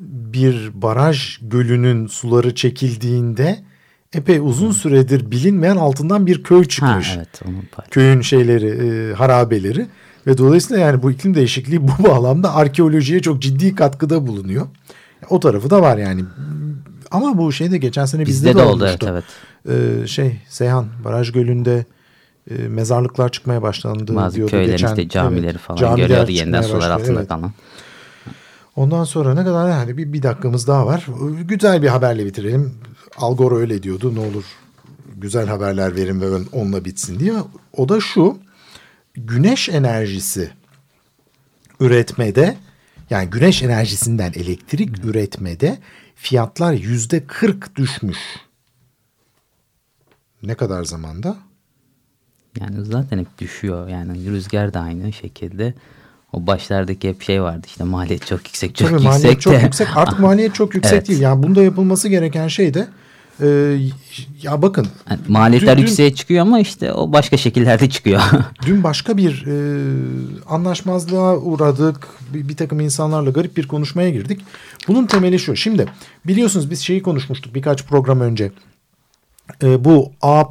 bir 0.00 0.82
baraj 0.82 1.38
gölünün 1.42 2.06
suları 2.06 2.54
çekildiğinde 2.54 3.64
epey 4.14 4.38
uzun 4.38 4.70
süredir 4.70 5.30
bilinmeyen 5.30 5.76
altından 5.76 6.26
bir 6.26 6.42
köy 6.42 6.64
çıkmış. 6.64 7.08
Ha, 7.08 7.14
evet, 7.16 7.40
onun 7.48 7.62
Köyün 7.90 8.20
şeyleri, 8.20 8.66
e, 8.68 9.14
harabeleri 9.14 9.86
ve 10.26 10.38
dolayısıyla 10.38 10.82
yani 10.82 11.02
bu 11.02 11.10
iklim 11.10 11.34
değişikliği 11.34 11.88
bu 11.88 11.92
bağlamda 12.08 12.54
arkeolojiye 12.54 13.22
çok 13.22 13.42
ciddi 13.42 13.74
katkıda 13.74 14.26
bulunuyor. 14.26 14.66
O 15.30 15.40
tarafı 15.40 15.70
da 15.70 15.82
var 15.82 15.96
yani. 15.96 16.24
Ama 17.10 17.38
bu 17.38 17.52
şey 17.52 17.70
de 17.70 17.78
geçen 17.78 18.04
sene 18.04 18.26
bizde, 18.26 18.48
bizde 18.48 18.58
de, 18.58 18.62
de 18.62 18.66
oldu 18.66 18.84
olmuştu. 18.84 19.06
evet, 19.10 19.24
evet. 19.68 20.02
Ee, 20.02 20.06
şey 20.06 20.40
Seyhan 20.48 20.86
Baraj 21.04 21.32
Gölü'nde 21.32 21.84
e, 22.50 22.54
mezarlıklar 22.54 23.28
çıkmaya 23.28 23.62
başlandı 23.62 24.16
Bazı 24.16 24.36
diyordu. 24.36 24.50
köylerin 24.50 24.70
geçen, 24.70 24.88
işte 24.88 25.08
camileri 25.08 25.50
evet, 25.50 25.60
falan 25.60 25.78
camiler 25.78 26.08
görüyordu 26.08 26.30
yeniden 26.30 26.62
sular 26.62 26.90
altında 26.90 27.18
evet. 27.18 27.28
kalan. 27.28 27.52
Ondan 28.76 29.04
sonra 29.04 29.34
ne 29.34 29.44
kadar 29.44 29.70
yani 29.70 29.96
bir, 29.96 30.12
bir 30.12 30.22
dakikamız 30.22 30.66
daha 30.66 30.86
var. 30.86 31.06
Güzel 31.48 31.82
bir 31.82 31.88
haberle 31.88 32.26
bitirelim. 32.26 32.74
Al 33.16 33.36
Gore 33.36 33.54
öyle 33.54 33.82
diyordu 33.82 34.14
ne 34.14 34.20
olur 34.20 34.44
güzel 35.16 35.46
haberler 35.46 35.96
verin 35.96 36.20
ve 36.20 36.26
onunla 36.52 36.84
bitsin 36.84 37.18
diye. 37.18 37.32
O 37.72 37.88
da 37.88 38.00
şu 38.00 38.38
güneş 39.14 39.68
enerjisi 39.68 40.50
üretmede 41.80 42.56
yani 43.10 43.30
güneş 43.30 43.62
enerjisinden 43.62 44.32
elektrik 44.36 45.04
üretmede 45.04 45.78
fiyatlar 46.14 46.72
yüzde 46.72 47.26
kırk 47.26 47.76
düşmüş. 47.76 48.18
Ne 50.42 50.54
kadar 50.54 50.84
zamanda? 50.84 51.36
Yani 52.60 52.84
zaten 52.84 53.18
hep 53.18 53.38
düşüyor. 53.38 53.88
Yani 53.88 54.30
rüzgar 54.30 54.74
da 54.74 54.80
aynı 54.80 55.12
şekilde. 55.12 55.74
O 56.32 56.46
başlardaki 56.46 57.08
hep 57.08 57.22
şey 57.22 57.42
vardı 57.42 57.66
işte 57.66 57.84
maliyet 57.84 58.26
çok 58.26 58.38
yüksek 58.38 58.74
çok 58.74 58.88
Tabii, 58.88 59.02
yüksek 59.02 59.12
maliyet 59.12 59.40
çok 59.40 59.62
yüksek 59.62 59.96
artık 59.96 60.18
maliyet 60.18 60.54
çok 60.54 60.74
yüksek 60.74 60.92
evet. 60.92 61.08
değil. 61.08 61.20
Yani 61.20 61.42
bunda 61.42 61.62
yapılması 61.62 62.08
gereken 62.08 62.48
şey 62.48 62.74
de 62.74 62.88
e, 63.42 63.78
ya 64.42 64.62
bakın. 64.62 64.86
Yani 65.10 65.20
maliyetler 65.28 65.76
dün, 65.76 65.82
yükseğe 65.82 66.14
çıkıyor 66.14 66.42
ama 66.42 66.60
işte 66.60 66.92
o 66.92 67.12
başka 67.12 67.36
şekillerde 67.36 67.90
çıkıyor. 67.90 68.22
dün 68.66 68.84
başka 68.84 69.16
bir 69.16 69.46
e, 69.46 69.54
anlaşmazlığa 70.48 71.36
uğradık. 71.36 72.08
Bir, 72.34 72.48
bir 72.48 72.56
takım 72.56 72.80
insanlarla 72.80 73.30
garip 73.30 73.56
bir 73.56 73.68
konuşmaya 73.68 74.10
girdik. 74.10 74.40
Bunun 74.88 75.06
temeli 75.06 75.38
şu. 75.38 75.56
Şimdi 75.56 75.86
biliyorsunuz 76.26 76.70
biz 76.70 76.80
şeyi 76.80 77.02
konuşmuştuk 77.02 77.54
birkaç 77.54 77.84
program 77.84 78.20
önce 78.20 78.52
e, 79.62 79.84
bu 79.84 80.12
A++ 80.22 80.50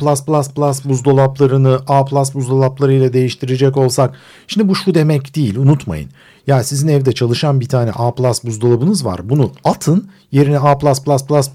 buzdolaplarını 0.85 1.79
A++ 1.87 2.05
buzdolapları 2.33 2.93
ile 2.93 3.13
değiştirecek 3.13 3.77
olsak 3.77 4.15
şimdi 4.47 4.67
bu 4.67 4.75
şu 4.75 4.95
demek 4.95 5.35
değil 5.35 5.55
unutmayın. 5.55 6.09
Ya 6.47 6.63
sizin 6.63 6.87
evde 6.87 7.11
çalışan 7.11 7.59
bir 7.59 7.69
tane 7.69 7.91
A++ 7.91 8.17
buzdolabınız 8.17 9.05
var. 9.05 9.29
Bunu 9.29 9.51
atın 9.63 10.09
yerine 10.31 10.59
A++ 10.59 10.79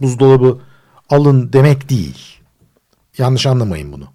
buzdolabı 0.00 0.58
alın 1.10 1.52
demek 1.52 1.90
değil. 1.90 2.18
Yanlış 3.18 3.46
anlamayın 3.46 3.92
bunu. 3.92 4.08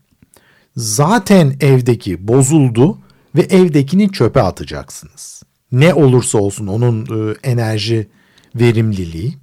Zaten 0.75 1.55
evdeki 1.59 2.27
bozuldu 2.27 2.97
ve 3.35 3.41
evdekini 3.41 4.11
çöpe 4.11 4.41
atacaksınız. 4.41 5.43
Ne 5.71 5.93
olursa 5.93 6.37
olsun 6.37 6.67
onun 6.67 7.05
e, 7.05 7.35
enerji 7.43 8.09
verimliliği 8.55 9.37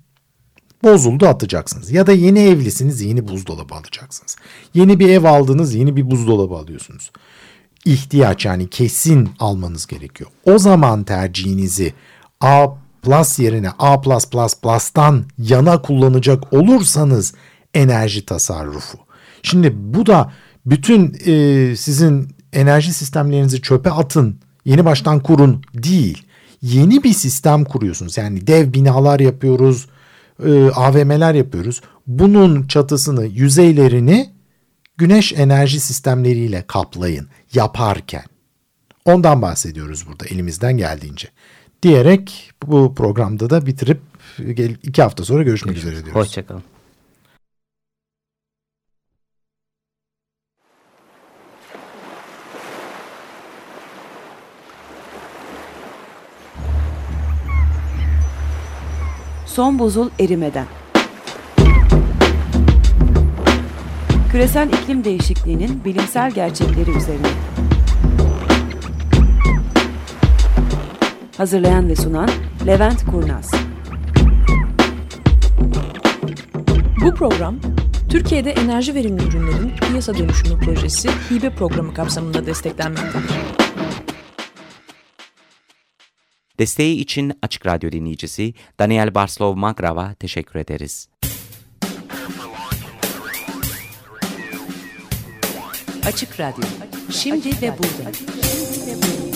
bozuldu 0.82 1.26
atacaksınız. 1.26 1.90
Ya 1.90 2.06
da 2.06 2.12
yeni 2.12 2.38
evlisiniz 2.38 3.02
yeni 3.02 3.28
buzdolabı 3.28 3.74
alacaksınız. 3.74 4.37
Yeni 4.74 5.00
bir 5.00 5.08
ev 5.08 5.24
aldınız 5.24 5.74
yeni 5.74 5.96
bir 5.96 6.11
buzdolabı 6.11 6.54
alıyorsunuz. 6.54 7.11
İhtiyaç 7.84 8.44
yani 8.44 8.70
kesin 8.70 9.30
almanız 9.38 9.87
gerekiyor. 9.87 10.30
O 10.44 10.58
zaman 10.58 11.04
tercihinizi 11.04 11.94
A 12.40 12.66
plus 13.09 13.38
yerine 13.38 13.71
A 13.79 14.01
plus 14.01 14.27
plus 14.27 14.55
plus'tan 14.55 15.25
yana 15.38 15.83
kullanacak 15.83 16.53
olursanız 16.53 17.35
enerji 17.75 18.27
tasarrufu. 18.27 18.99
Şimdi 19.42 19.73
bu 19.77 20.07
da 20.07 20.33
bütün 20.66 21.16
e, 21.27 21.77
sizin 21.77 22.29
enerji 22.53 22.92
sistemlerinizi 22.92 23.62
çöpe 23.62 23.90
atın, 23.90 24.40
yeni 24.64 24.85
baştan 24.85 25.21
kurun 25.21 25.62
değil. 25.75 26.23
Yeni 26.62 27.03
bir 27.05 27.12
sistem 27.12 27.64
kuruyorsunuz. 27.64 28.16
Yani 28.18 28.47
dev 28.47 28.73
binalar 28.73 29.21
yapıyoruz, 29.21 29.88
e, 30.47 30.71
AVM'ler 30.71 31.35
yapıyoruz. 31.35 31.81
Bunun 32.07 32.66
çatısını, 32.66 33.27
yüzeylerini 33.27 34.31
güneş 34.97 35.33
enerji 35.33 35.81
sistemleriyle 35.81 36.64
kaplayın 36.66 37.29
yaparken. 37.55 38.25
Ondan 39.05 39.42
bahsediyoruz 39.42 40.07
burada 40.07 40.27
elimizden 40.27 40.77
geldiğince. 40.77 41.29
Diyerek 41.83 42.51
bu 42.67 42.95
programda 42.95 43.51
da 43.51 43.67
bitirip 43.67 44.01
iki 44.83 45.03
hafta 45.03 45.25
sonra 45.25 45.43
görüşmek 45.43 45.75
Görüşürüz. 45.75 45.93
üzere 45.95 46.05
diyoruz. 46.07 46.23
Hoşçakalın. 46.27 46.62
Son 59.47 59.79
buzul 59.79 60.11
erimeden. 60.21 60.67
Küresel 64.31 64.69
iklim 64.69 65.05
değişikliğinin 65.05 65.85
bilimsel 65.85 66.31
gerçekleri 66.31 66.91
üzerine. 66.91 67.29
Hazırlayan 71.38 71.88
ve 71.88 71.96
sunan 71.96 72.31
Levent 72.66 73.05
Kurnaz. 73.07 73.51
Bu 77.05 77.14
program 77.14 77.61
Türkiye'de 78.09 78.51
enerji 78.51 78.94
verimli 78.94 79.22
ürünlerin 79.22 79.72
piyasa 79.88 80.14
dönüşümü 80.14 80.61
projesi 80.61 81.09
hibe 81.09 81.51
programı 81.51 81.94
kapsamında 81.94 82.46
desteklenmektedir. 82.46 83.31
Desteği 86.59 86.96
için 86.96 87.33
Açık 87.42 87.66
Radyo 87.66 87.92
dinleyicisi 87.92 88.55
Daniel 88.81 89.14
Barslov 89.14 89.57
Magrav'a 89.57 90.14
teşekkür 90.14 90.59
ederiz. 90.59 91.09
Açık 96.07 96.40
Radyo. 96.40 96.64
Şimdi 97.11 97.48
ve 97.48 97.68
Radyo. 97.68 97.72
burada. 97.79 99.28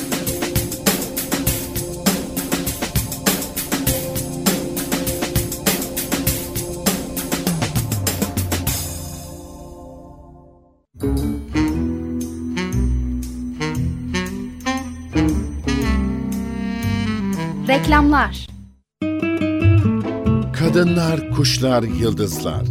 Reklamlar 17.83 18.47
Kadınlar, 20.53 21.31
kuşlar, 21.31 21.83
yıldızlar. 21.83 22.62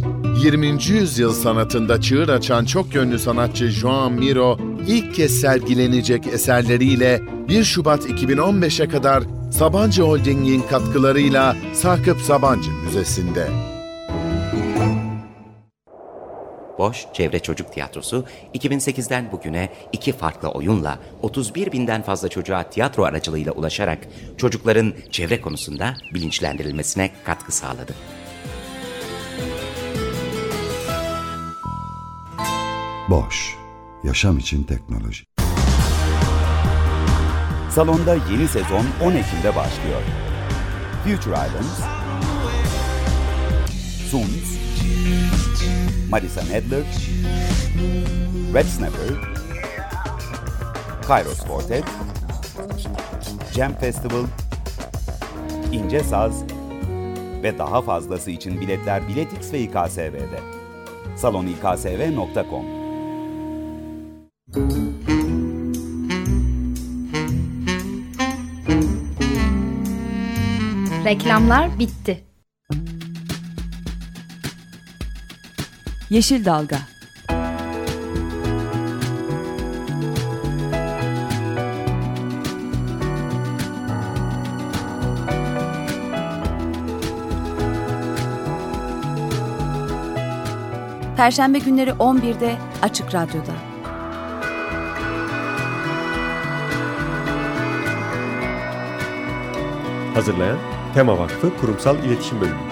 20. 0.42 0.66
yüzyıl 0.88 1.32
sanatında 1.32 2.00
çığır 2.00 2.28
açan 2.28 2.64
çok 2.64 2.94
yönlü 2.94 3.18
sanatçı 3.18 3.68
Joan 3.68 4.12
Miro 4.12 4.58
ilk 4.86 5.14
kez 5.14 5.40
sergilenecek 5.40 6.26
eserleriyle 6.26 7.20
1 7.48 7.64
Şubat 7.64 8.06
2015'e 8.06 8.88
kadar 8.88 9.22
Sabancı 9.50 10.02
Holding'in 10.02 10.62
katkılarıyla 10.62 11.56
Sakıp 11.72 12.20
Sabancı 12.20 12.70
Müzesi'nde. 12.70 13.71
Boş 16.82 17.06
Çevre 17.12 17.38
Çocuk 17.38 17.72
Tiyatrosu 17.72 18.24
2008'den 18.54 19.32
bugüne 19.32 19.68
iki 19.92 20.12
farklı 20.12 20.48
oyunla 20.48 20.98
31 21.22 21.72
binden 21.72 22.02
fazla 22.02 22.28
çocuğa 22.28 22.62
tiyatro 22.62 23.04
aracılığıyla 23.04 23.52
ulaşarak 23.52 23.98
çocukların 24.36 24.94
çevre 25.10 25.40
konusunda 25.40 25.94
bilinçlendirilmesine 26.14 27.10
katkı 27.24 27.52
sağladı. 27.52 27.94
Boş, 33.10 33.56
yaşam 34.04 34.38
için 34.38 34.64
teknoloji. 34.64 35.24
Salonda 37.70 38.14
yeni 38.14 38.48
sezon 38.48 38.86
10 39.04 39.12
Ekim'de 39.12 39.56
başlıyor. 39.56 40.02
Future 41.04 41.34
Islands, 41.34 41.80
Suns, 44.10 44.61
Marisa 46.10 46.40
Nadler, 46.40 46.84
Red 48.54 48.66
Snapper, 48.66 49.10
Kairos 51.06 51.40
Quartet, 51.40 51.84
Jam 53.54 53.74
Festival, 53.74 54.24
İnce 55.72 56.00
Saz 56.00 56.44
ve 57.42 57.58
daha 57.58 57.82
fazlası 57.82 58.30
için 58.30 58.60
biletler 58.60 59.08
Biletix 59.08 59.52
ve 59.52 59.60
İKSV'de. 59.60 60.40
salonikasv.com 61.16 62.82
Reklamlar 71.04 71.78
bitti. 71.78 72.31
Yeşil 76.12 76.44
Dalga 76.44 76.78
Perşembe 91.16 91.58
günleri 91.58 91.90
11'de 91.90 92.56
Açık 92.82 93.14
Radyo'da. 93.14 93.52
Hazırlayan 100.14 100.58
Tema 100.94 101.18
Vakfı 101.18 101.56
Kurumsal 101.56 102.04
İletişim 102.04 102.40
Bölümü. 102.40 102.71